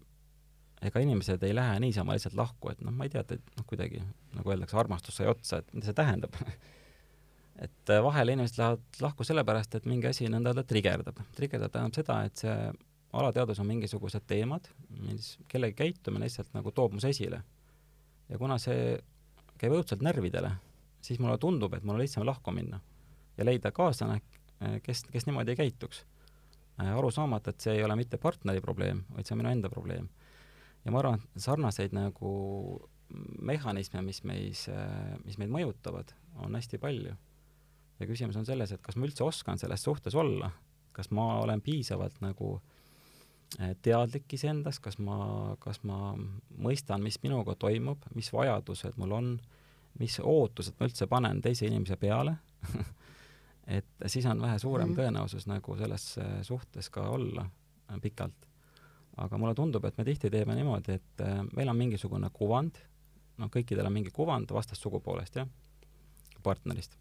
[0.87, 4.03] ega inimesed ei lähe niisama lihtsalt lahku, et noh, ma ei tea, et noh, kuidagi
[4.37, 6.37] nagu öeldakse, armastus sai otsa, et mida see tähendab
[7.67, 11.21] et äh, vahel inimesed lähevad lahku sellepärast, et mingi asi nõnda öelda trigerdab.
[11.37, 12.57] trigerdab tähendab seda, et see
[13.13, 14.69] alateadus on mingisugused teemad,
[15.01, 17.43] mis kellegi käitumine lihtsalt nagu toob mus esile.
[18.29, 18.99] ja kuna see
[19.59, 20.53] käib õudselt närvidele,
[21.03, 22.81] siis mulle tundub, et mul on lihtsam lahku minna
[23.39, 24.21] ja leida kaaslane,
[24.83, 26.05] kes, kes niimoodi ei käituks.
[26.79, 30.09] aru saamata, et see ei ole mitte partneri probleem, vaid see on minu enda probleem.
[30.85, 32.89] ja ma arvan, et sarnaseid nagu
[33.43, 34.69] mehhanisme, mis meis,
[35.25, 37.17] mis meid mõjutavad, on hästi palju.
[37.99, 40.51] ja küsimus on selles, et kas ma üldse oskan selles suhtes olla,
[40.93, 42.79] kas ma olen piisavalt nagu äh, Eh,
[43.83, 46.15] teadlik iseendas, kas ma, kas ma
[46.63, 49.31] mõistan, mis minuga toimub, mis vajadused mul on,
[49.99, 52.37] mis ootused ma üldse panen teise inimese peale
[53.77, 55.01] et siis on vähe suurem mm -hmm.
[55.01, 57.47] tõenäosus nagu selles suhtes ka olla
[57.91, 58.47] äh, pikalt.
[59.17, 62.79] aga mulle tundub, et me tihti teeme niimoodi, et äh, meil on mingisugune kuvand,
[63.37, 65.49] noh, kõikidel on mingi kuvand vastassugupoolest, jah,
[66.43, 66.97] partnerist.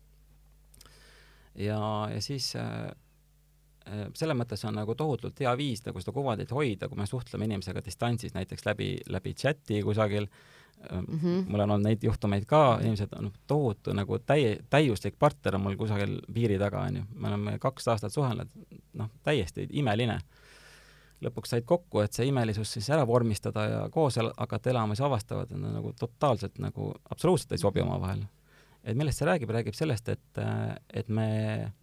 [1.56, 2.96] ja, ja siis äh, Äh,
[4.18, 7.84] selles mõttes on nagu tohutult hea viis nagu seda kuvandit hoida, kui me suhtleme inimesega
[7.86, 10.28] distantsis, näiteks läbi, läbi chati kusagil
[10.92, 11.50] mm, -hmm.
[11.50, 15.76] mul on olnud neid juhtumeid ka, inimesed on tohutu nagu täie, täiuslik partner on mul
[15.76, 17.04] kusagil piiri taga, onju.
[17.16, 18.50] me oleme kaks aastat suhelnud,
[18.94, 20.20] noh, täiesti imeline.
[21.20, 25.52] lõpuks said kokku, et see imelisus siis ära vormistada ja koos hakata elama, siis avastavad,
[25.52, 28.24] et nad nagu totaalselt nagu absoluutselt ei sobi omavahel.
[28.84, 30.40] et millest see räägib, räägib sellest, et,
[30.94, 31.74] et me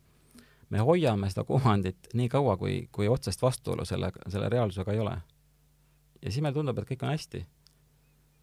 [0.70, 5.16] me hoiame seda kuvandit nii kaua, kui, kui otsest vastuolu selle, selle reaalsusega ei ole.
[6.22, 7.46] ja siis meile tundub, et kõik on hästi.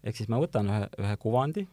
[0.04, 1.66] ehk siis ma võtan ühe, ühe kuvandi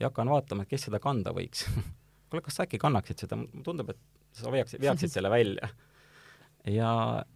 [0.00, 1.66] ja hakkan vaatama, et kes seda kanda võiks
[2.30, 4.00] kuule, kas sa äkki kannaksid seda, mulle tundub, et
[4.36, 5.68] sa veaksid, veaksid selle välja.
[6.64, 6.92] ja,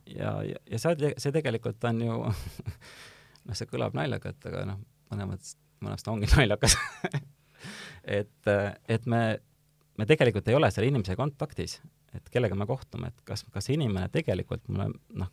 [0.07, 2.19] ja, ja, ja see, see tegelikult on ju
[3.47, 4.83] noh, see kõlab naljakalt, aga noh,
[5.13, 6.77] mõnes mõttes ta ongi naljakas
[8.05, 8.53] et,
[8.89, 9.23] et me,
[9.99, 11.81] me tegelikult ei ole selle inimese kontaktis
[12.15, 15.31] et kellega me kohtume, et kas, kas inimene tegelikult mulle noh,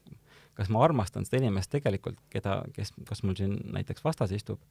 [0.58, 4.62] kas ma armastan seda inimest tegelikult, keda, kes, kas mul siin näiteks vastas istub,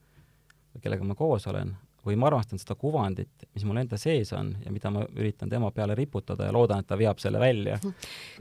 [0.82, 1.72] kellega ma koos olen,
[2.06, 5.70] või ma armastan seda kuvandit, mis mul enda sees on ja mida ma üritan tema
[5.74, 7.78] peale riputada ja loodan, et ta veab selle välja.
[7.82, 7.90] ja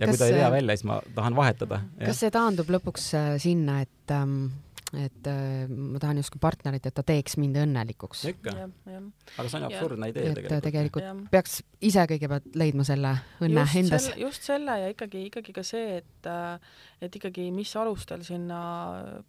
[0.05, 1.81] kas, kui ta ei vea välja, siis ma tahan vahetada.
[2.01, 4.47] kas see taandub lõpuks äh, sinna, et ähm,
[4.93, 8.25] et äh, ma tahan justkui partnerit, et ta teeks mind õnnelikuks.
[8.31, 8.53] ikka,
[8.85, 10.65] aga see on ju absurdne idee et tegelikult.
[10.67, 11.13] tegelikult ja.
[11.33, 11.57] peaks
[11.89, 14.09] ise kõigepealt leidma selle õnne just endas.
[14.21, 16.59] just selle ja ikkagi, ikkagi ka see, et äh,
[17.01, 18.59] et ikkagi, mis alustel sinna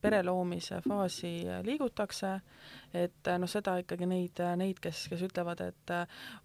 [0.01, 1.33] pere loomise faasi
[1.67, 2.37] liigutakse,
[2.97, 5.95] et noh, seda ikkagi neid, neid, kes, kes ütlevad, et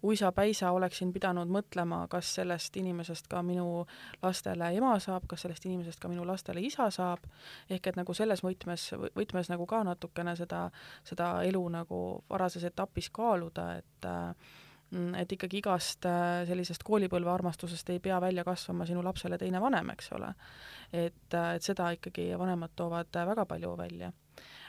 [0.04, 3.84] uisapäisa oleksin pidanud mõtlema, kas sellest inimesest ka minu
[4.22, 7.24] lastele ema saab, kas sellest inimesest ka minu lastele isa saab,
[7.70, 10.66] ehk et nagu selles võtmes, võtmes nagu ka natukene seda,
[11.08, 14.12] seda elu nagu varases etapis kaaluda, et
[14.92, 19.88] et ikkagi igast äh, sellisest koolipõlve armastusest ei pea välja kasvama sinu lapsele teine vanem,
[19.94, 20.32] eks ole.
[20.92, 24.12] et, äh, et seda ikkagi vanemad toovad äh, väga palju välja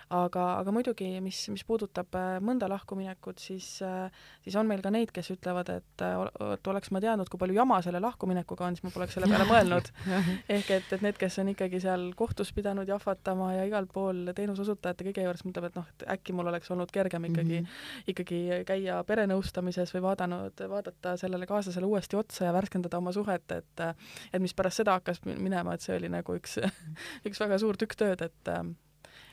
[0.09, 4.11] aga, aga muidugi, mis, mis puudutab äh, mõnda lahkuminekut, siis, äh,
[4.43, 6.23] siis on meil ka neid, kes ütlevad, et äh,
[6.53, 9.47] et oleks ma teadnud, kui palju jama selle lahkuminekuga on, siis ma poleks selle peale
[9.49, 9.89] mõelnud.
[10.55, 15.07] ehk et, et need, kes on ikkagi seal kohtus pidanud jahvatama ja igal pool teenuseosutajate
[15.09, 18.13] kõige juures mõtleb, et noh, et äkki mul oleks olnud kergem ikkagi mm, -hmm.
[18.13, 23.85] ikkagi käia perenõustamises või vaadanud, vaadata sellele kaaslasele uuesti otsa ja värskendada oma suhet, et
[24.33, 26.59] et mis pärast seda hakkas minema, et see oli nagu üks,
[27.27, 28.53] üks väga suur tükk tööd, et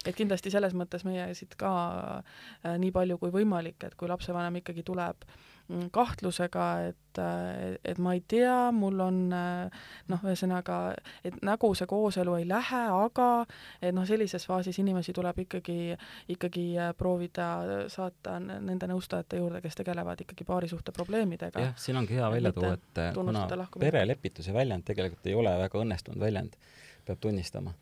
[0.06, 1.70] et kindlasti selles mõttes meie siit ka
[2.20, 5.26] äh, nii palju kui võimalik, et kui lapsevanem ikkagi tuleb
[5.68, 9.82] mm, kahtlusega, et, äh, et ma ei tea, mul on äh,
[10.12, 10.78] noh, ühesõnaga,
[11.26, 13.28] et nagu see kooselu ei lähe, aga
[13.82, 15.78] et noh, sellises faasis inimesi tuleb ikkagi,
[16.32, 16.66] ikkagi
[16.98, 17.50] proovida
[17.92, 21.68] saata nende nõustajate juurde, kes tegelevad ikkagi paarisuhte probleemidega.
[21.68, 23.46] jah, siin ongi hea välja tuua, et kuna
[23.76, 26.56] perelepituse väljend tegelikult ei ole väga õnnestunud väljend,
[27.04, 27.76] peab tunnistama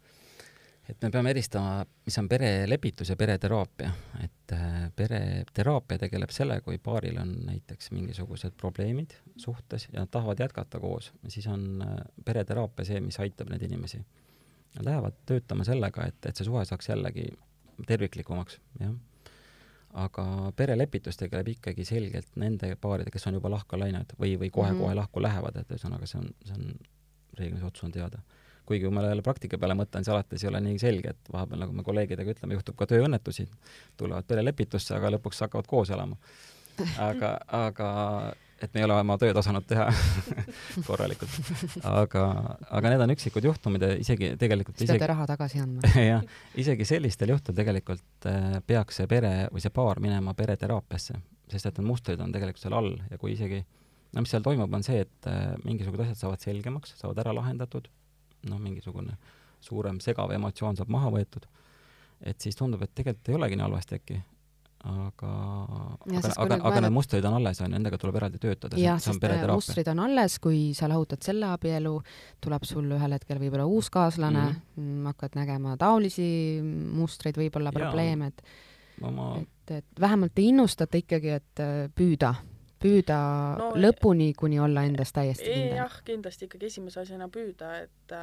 [0.88, 3.90] et me peame eristama, mis on perelepitus ja pereteraapia,
[4.24, 10.40] et äh, pereteraapia tegeleb selle, kui paaril on näiteks mingisugused probleemid suhtes ja nad tahavad
[10.40, 14.00] jätkata koos, siis on äh, pereteraapia see, mis aitab neid inimesi.
[14.78, 17.28] Nad lähevad töötama sellega, et, et see suhe saaks jällegi
[17.88, 18.96] terviklikumaks, jah.
[19.98, 20.24] aga
[20.56, 24.88] perelepitus tegeleb ikkagi selgelt nende paaridega, kes on juba lahku läinud või, või kohe-kohe mm
[24.88, 25.00] -hmm.
[25.02, 26.74] lahku lähevad, et ühesõnaga see on, see on,
[27.38, 28.20] reeglis otsus on teada
[28.68, 31.32] kuigi kui ma jälle praktika peale mõtlen, siis alati see ei ole nii selge, et
[31.32, 33.48] vahepeal, nagu me kolleegidega ütleme, juhtub ka tööõnnetusi,
[34.00, 36.18] tulevad perelepitusse, aga lõpuks hakkavad koos elama.
[37.02, 37.88] aga, aga
[38.62, 39.86] et me ei ole oma tööd osanud teha
[40.88, 41.30] korralikult.
[41.86, 42.24] aga,
[42.74, 46.24] aga need on üksikud juhtumid ja isegi tegelikult siis peate raha tagasi andma jah,
[46.58, 51.18] isegi sellistel juhtudel tegelikult äh, peaks see pere või see paar minema pereteraapiasse,
[51.52, 53.62] sest et need mustrid on tegelikult seal all ja kui isegi
[54.14, 57.90] no mis seal toimub, on see, et äh, mingisugused asjad saavad selgemaks, saavad ära lahendatud
[58.46, 59.16] noh, mingisugune
[59.60, 61.46] suurem segav emotsioon saab maha võetud,
[62.22, 64.18] et siis tundub, et tegelikult ei olegi nii halvasti äkki,
[64.86, 65.30] aga,
[66.06, 68.78] aga, aga, aga need mustrid on alles, on ju, nendega tuleb eraldi töötada.
[68.78, 71.96] jah, sest mustrid on alles, kui sa lahutad selle abielu,
[72.44, 75.10] tuleb sul ühel hetkel võib-olla uus kaaslane mm, -hmm.
[75.10, 76.28] hakkad nägema taolisi
[76.62, 78.44] mustreid, võib-olla probleeme, et
[79.02, 79.32] oma...
[79.40, 82.34] et, et vähemalt te innustate ikkagi, et äh, püüda
[82.82, 83.20] püüda
[83.60, 85.78] no, lõpuni, kuni olla endas täiesti kindel?
[85.82, 88.18] jah, kindlasti ikkagi esimese asjana püüda, et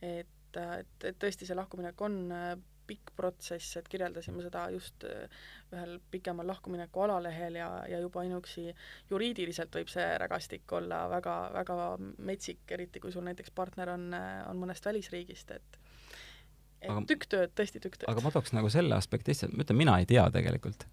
[0.00, 2.52] et, et, et tõesti see lahkuminek on äh,
[2.90, 5.42] pikk protsess, et kirjeldasime seda just äh,
[5.74, 8.70] ühel pikemal lahkumineku alalehel ja, ja juba ainuüksi
[9.10, 11.76] juriidiliselt võib see rägastik olla väga, väga
[12.30, 15.80] metsik, eriti kui sul näiteks partner on, on mõnest välisriigist, et
[16.80, 18.08] et aga, tükk tööd, tõesti tükk tööd.
[18.08, 20.86] aga ma tooks nagu selle aspekti sisse, ma ütlen, mina ei tea tegelikult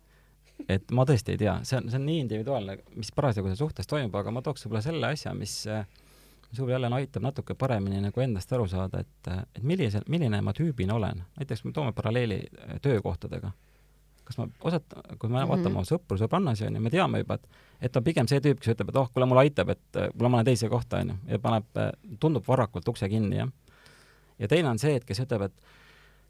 [0.70, 3.88] et ma tõesti ei tea, see on, see on nii individuaalne, mis parasjagu seal suhtes
[3.88, 5.64] toimub, aga ma tooks võib-olla selle asja, mis
[6.52, 10.54] mis võib-olla jälle aitab natuke paremini nagu endast aru saada, et, et millise, milline ma
[10.56, 11.24] tüübina olen.
[11.38, 13.52] näiteks me toome paralleeli äh, töökohtadega.
[14.28, 15.76] kas ma osat-, kui me vaatame mm -hmm.
[15.76, 17.48] oma sõpru, sõbrannasi, on ju, me teame juba, et
[17.82, 20.30] et on pigem see tüüp, kes ütleb, et oh, kuule, mulle aitab, et äh, kuule,
[20.30, 23.50] ma lähen teise kohta, on ju, ja paneb, äh, tundub varakult ukse kinni, jah.
[24.40, 25.54] ja teine on see, et kes ütleb, et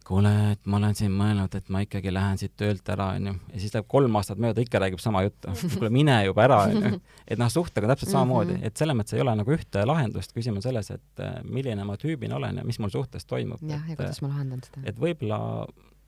[0.08, 3.34] kuule, et ma olen siin mõelnud, et ma ikkagi lähen siit töölt ära, onju.
[3.54, 5.52] ja siis läheb kolm aastat mööda, ikka räägib sama juttu.
[5.74, 7.02] kuule, mine juba ära, onju.
[7.32, 8.70] et noh, suhtega täpselt samamoodi, mhm.
[8.70, 11.98] et selles mõttes ei ole nagu ühte lahendust, küsimus on selles, et äh, milline ma
[12.00, 13.64] tüübina olen ja mis mul suhtes toimub.
[13.68, 14.86] jah, ja kuidas ma lahendan seda.
[14.88, 15.42] et võib-olla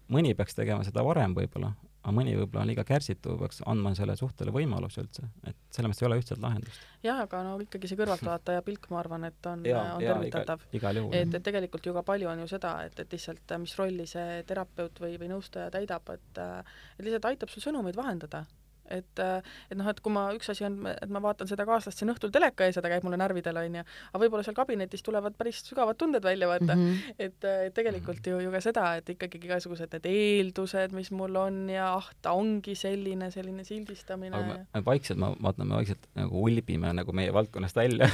[0.09, 4.15] mõni peaks tegema seda varem võib-olla, aga mõni võib-olla on liiga kärsitu, peaks andma selle
[4.19, 6.85] suhtele võimaluse üldse, et selles mõttes ei ole ühtset lahendust.
[7.03, 10.63] jah, aga no ikkagi see kõrvaltvaataja pilk, ma arvan, et on, on tervitatav.
[10.71, 14.39] et, et tegelikult ju ka palju on ju seda, et, et lihtsalt mis rolli see
[14.47, 18.45] terapeut või, või nõustaja täidab, et et lihtsalt aitab sul sõnumeid vahendada
[18.93, 19.21] et,
[19.69, 22.33] et noh, et kui ma, üks asi on, et ma vaatan seda kaaslast siin õhtul
[22.33, 25.99] teleka ees ja ta käib mulle närvidele, onju, aga võib-olla seal kabinetis tulevad päris sügavad
[25.99, 26.85] tunded välja, vaata mm.
[26.85, 27.19] -hmm.
[27.27, 31.61] et, et tegelikult ju, ju ka seda, et ikkagi igasugused need eeldused, mis mul on
[31.73, 34.35] ja ah, ta ongi selline, selline sildistamine.
[34.35, 38.09] aga me, me vaikselt, ma vaatan, me vaikselt nagu ulbime nagu meie valdkonnast välja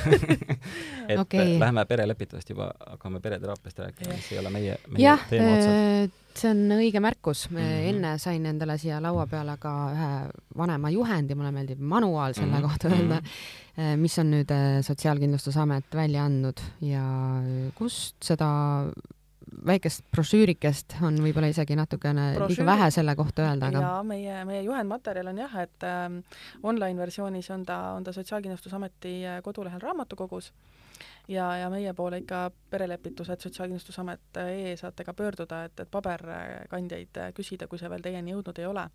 [1.12, 1.58] et okay.
[1.60, 6.52] lähme perelepitusest juba, hakkame pereteraapiast rääkima, mis ei ole meie, meie ja, teema otseselt see
[6.52, 7.58] on õige märkus mm.
[7.58, 7.90] -hmm.
[7.92, 10.12] enne sain endale siia laua peale ka ühe
[10.58, 12.62] vanema juhendi, mulle meeldib manuaal selle mm -hmm.
[12.62, 13.22] kohta öelda,
[13.78, 17.04] eh, mis on nüüd eh, Sotsiaalkindlustusamet välja andnud ja
[17.76, 18.50] kust seda
[19.66, 22.50] väikest brošüürikest on võib-olla isegi natukene Brošüüri...
[22.50, 26.10] liiga vähe selle kohta öelda, aga jaa, meie, meie juhendmaterjal on jah, et äh,
[26.64, 30.52] online versioonis on ta, on ta Sotsiaalkindlustusameti kodulehel raamatukogus
[31.28, 37.82] ja, ja meie poole ikka perelepitused Sotsiaalkindlustusamet.ee saate ka pöörduda, et, et paberkandjaid küsida, kui
[37.82, 38.88] see veel teieni jõudnud ei ole.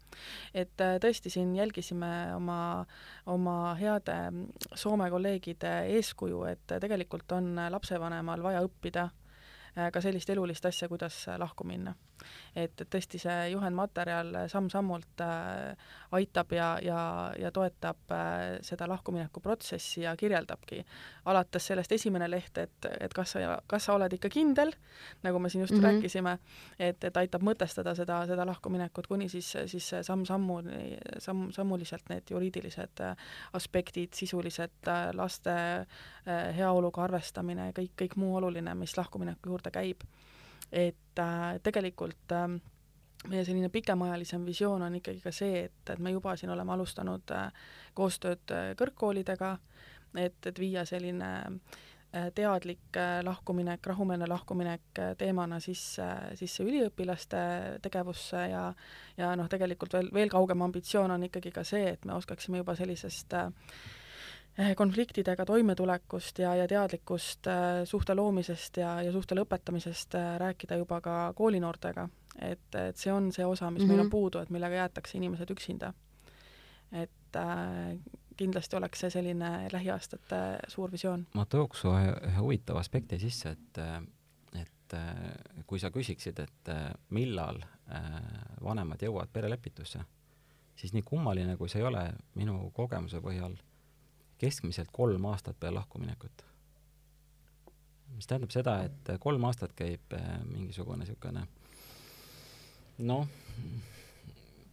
[0.54, 2.60] et äh, tõesti, siin jälgisime oma,
[3.26, 4.18] oma heade
[4.74, 9.19] Soome kolleegide eeskuju, et tegelikult on lapsevanemal vaja õppida äh,
[9.74, 11.94] ka sellist elulist asja, kuidas lahku minna
[12.54, 17.00] et, et tõesti see juhendmaterjal samm-sammult äh, aitab ja, ja,
[17.38, 20.82] ja toetab äh, seda lahkumineku protsessi ja kirjeldabki
[21.30, 24.72] alates sellest esimene leht, et, et kas sa, kas sa oled ikka kindel,
[25.24, 26.00] nagu me siin just mm -hmm.
[26.00, 26.38] rääkisime,
[26.78, 33.00] et, et aitab mõtestada seda, seda lahkuminekut kuni siis, siis samm-sammuni, samm, sammuliselt need juriidilised
[33.00, 33.16] äh,
[33.52, 35.86] aspektid, sisulised laste
[36.56, 40.08] heaoluga arvestamine, kõik, kõik muu oluline, mis lahkumineku juurde käib.
[40.72, 42.48] Et äh, tegelikult äh,
[43.28, 47.36] meie selline pikemaajalisem visioon on ikkagi ka see, et, et me juba siin oleme alustanud
[47.36, 47.52] äh,
[47.94, 49.54] koostööd äh, kõrgkoolidega,
[50.16, 56.06] et, et viia selline äh, teadlik äh, lahkuminek, rahumeelne lahkuminek äh, teemana sisse,
[56.40, 57.42] sisse üliõpilaste
[57.82, 58.64] tegevusse ja
[59.20, 62.78] ja noh, tegelikult veel, veel kaugem ambitsioon on ikkagi ka see, et me oskaksime juba
[62.78, 63.50] sellisest äh,
[64.76, 71.00] konfliktidega toimetulekust ja, ja teadlikust äh, suhte loomisest ja, ja suhte lõpetamisest äh, rääkida juba
[71.00, 72.08] ka koolinoortega.
[72.38, 73.88] et, et see on see osa, mis mm -hmm.
[73.88, 74.10] meil on mhm.
[74.10, 75.92] puudu, et millega jäetakse inimesed üksinda.
[76.92, 77.98] et äh,
[78.36, 81.26] kindlasti oleks see selline lähiaastate suur visioon.
[81.34, 83.78] ma tooks ühe, ühe huvitava aspekti sisse, et
[84.54, 84.96] et
[85.66, 86.68] kui sa küsiksid, et
[87.10, 87.60] millal
[88.62, 90.00] vanemad jõuavad perelepitusse,
[90.74, 93.54] siis nii kummaline, kui see ei ole, minu kogemuse põhjal
[94.40, 96.44] keskmiselt kolm aastat peale lahkuminekut.
[98.14, 101.46] mis tähendab seda, et kolm aastat käib äh, mingisugune niisugune
[103.06, 103.28] noh,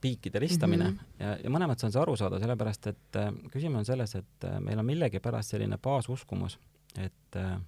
[0.01, 1.23] piikide ristamine mm -hmm.
[1.23, 4.79] ja, ja mõttes on see arusaadav, sellepärast et äh, küsimus on selles, et äh, meil
[4.79, 6.59] on millegipärast selline baasuskumus,
[6.97, 7.59] et äh,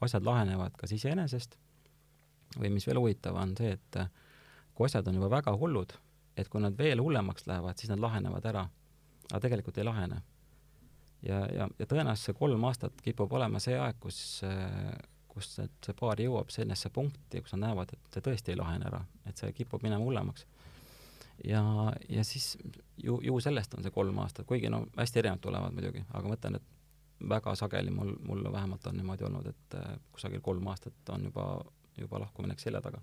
[0.00, 1.58] asjad lahenevad kas iseenesest
[2.60, 4.08] või mis veel huvitav on see, et äh,
[4.74, 5.92] kui asjad on juba väga hullud,
[6.36, 8.68] et kui nad veel hullemaks lähevad, siis nad lahenevad ära.
[9.32, 10.22] aga tegelikult ei lahene
[11.22, 14.18] ja, ja, ja tõenäoliselt see kolm aastat kipub olema see aeg, kus,
[15.32, 18.88] kus see, see paar jõuab sellisesse punkti, kus nad näevad, et see tõesti ei lahene
[18.90, 20.46] ära, et see kipub minema hullemaks.
[21.44, 21.62] ja,
[22.08, 22.56] ja siis
[23.02, 26.34] ju, ju sellest on see kolm aastat, kuigi no hästi erinevad tulevad muidugi, aga ma
[26.34, 31.14] mõtlen, et väga sageli mul, mul vähemalt on niimoodi olnud, et äh, kusagil kolm aastat
[31.14, 31.46] on juba,
[31.96, 33.00] juba lahkuminek selja taga.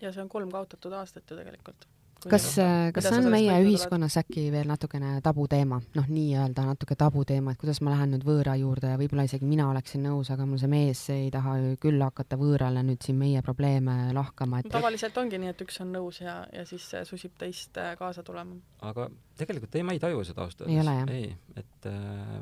[0.00, 1.86] ja see on kolm kaotatud aastat ju tegelikult
[2.24, 7.54] kas, äh, kas see on meie ühiskonnas äkki veel natukene tabuteema, noh, nii-öelda natuke tabuteema,
[7.54, 10.60] et kuidas ma lähen nüüd võõra juurde ja võib-olla isegi mina oleksin nõus, aga mul
[10.62, 15.18] see mees ei taha ju küll hakata võõrale nüüd siin meie probleeme lahkama, et tavaliselt
[15.22, 18.58] ongi nii, et üks on nõus ja, ja siis susib teist äh, kaasa tulema.
[18.86, 19.08] aga
[19.38, 21.12] tegelikult ei, ma ei taju seda ausalt öeldes.
[21.14, 22.38] ei, et äh,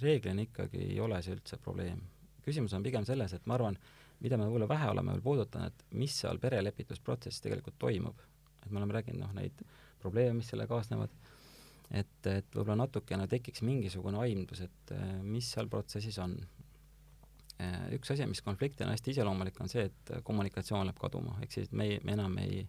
[0.00, 2.00] reeglina ikkagi ei ole see üldse probleem.
[2.42, 3.76] küsimus on pigem selles, et ma arvan,
[4.22, 8.20] mida me võib-olla vähe oleme veel puudutanud, mis seal perelepitusprotsessis tegelikult toimub.
[8.62, 9.62] et me oleme rääkinud, noh, neid
[9.98, 11.14] probleeme, mis sellega kaasnevad,
[11.90, 16.36] et, et võib-olla natukene tekiks mingisugune aimdus, et eh, mis seal protsessis on.
[17.58, 21.58] Eh, üks asi, mis konflikti on hästi iseloomulik, on see, et kommunikatsioon läheb kaduma, ehk
[21.58, 22.62] siis me me enam ei,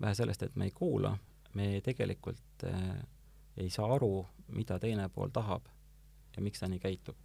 [0.00, 1.16] vähe sellest, et me ei kuula,
[1.56, 3.00] me tegelikult äh,
[3.58, 4.12] ei saa aru,
[4.54, 5.66] mida teine pool tahab
[6.36, 7.16] ja miks ta nii käitub.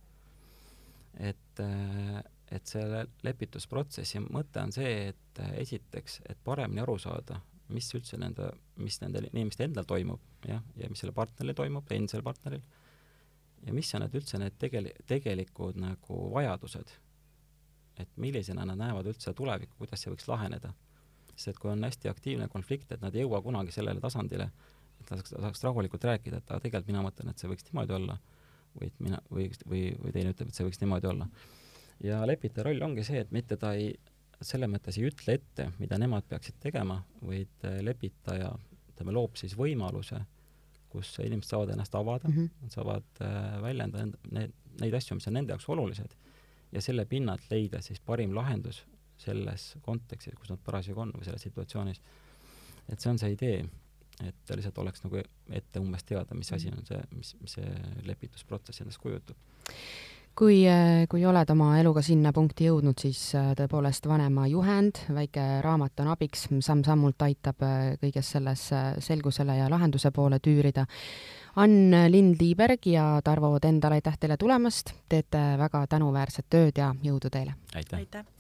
[1.20, 2.24] et äh,
[2.54, 7.40] et selle lepitusprotsessi mõte on see, et äh, esiteks, et paremini aru saada,
[7.74, 8.50] mis üldse nende,
[8.84, 12.62] mis nendel inimestel endal toimub, jah, ja mis selle partneril toimub, endisel partneril,
[13.64, 17.00] ja mis on need üldse need tegel-, tegelikud nagu vajadused.
[18.02, 20.72] et millisena nad näevad üldse tulevikku, kuidas see võiks laheneda.
[21.36, 24.50] sest et kui on hästi aktiivne konflikt, et nad ei jõua kunagi sellele tasandile,
[25.00, 27.94] et nad saaks, saaks rahulikult rääkida, et aga tegelikult mina mõtlen, et see võiks niimoodi
[27.94, 28.18] olla,
[28.74, 31.30] või et mina, või, või, või teine ütleb, et see võiks niimoodi olla
[32.04, 33.94] ja lepitaja roll ongi see, et mitte ta ei,
[34.42, 38.52] selles mõttes ei ütle ette, mida nemad peaksid tegema, vaid äh, lepitaja,
[38.94, 40.20] ütleme, loob siis võimaluse,
[40.94, 42.50] kus inimesed saavad ennast avada mm, -hmm.
[42.62, 46.18] nad saavad äh, väljendada enda, need, neid asju, mis on nende jaoks olulised,
[46.72, 48.84] ja selle pinnalt leida siis parim lahendus
[49.18, 52.02] selles kontekstis, kus nad parasjagu on või selles situatsioonis.
[52.90, 53.66] et see on see idee,
[54.24, 57.70] et lihtsalt oleks nagu ette umbes teada, mis asi on see, mis, mis see
[58.04, 59.38] lepitusprotsess endast kujutab
[60.36, 65.46] kui, äh, kui oled oma eluga sinna punkti jõudnud, siis äh, tõepoolest vanema juhend, väike
[65.66, 68.66] raamat on abiks, samm-sammult aitab äh, kõiges selles
[69.06, 70.88] selgusele ja lahenduse poole tüürida.
[71.62, 77.54] Ann Lind-Liiberg ja Tarvo Tendal, aitäh teile tulemast, teete väga tänuväärset tööd ja jõudu teile!
[77.76, 78.33] aitäh, aitäh.!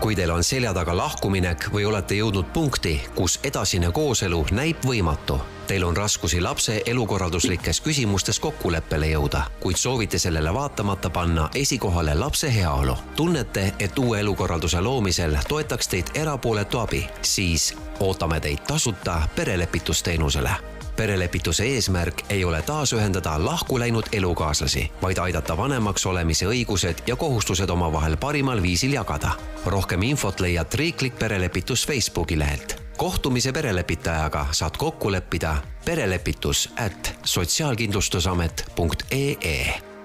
[0.00, 5.38] Kui teil on selja taga lahkuminek või olete jõudnud punkti, kus edasine kooselu näib võimatu,
[5.66, 12.54] teil on raskusi lapse elukorralduslikes küsimustes kokkuleppele jõuda, kuid soovite sellele vaatamata panna esikohale lapse
[12.54, 12.96] heaolu.
[13.16, 21.64] tunnete, et uue elukorralduse loomisel toetaks teid erapooletu abi, siis ootame teid tasuta perelepitusteenusele perelepituse
[21.64, 28.16] eesmärk ei ole taasühendada lahku läinud elukaaslasi, vaid aidata vanemaks olemise õigused ja kohustused omavahel
[28.16, 29.30] parimal viisil jagada.
[29.66, 32.82] rohkem infot leiad Riiklik Perelepitus Facebooki lehelt.
[32.96, 39.95] kohtumise perelepitajaga saad kokku leppida perelepitus at sotsiaalkindlustusamet.ee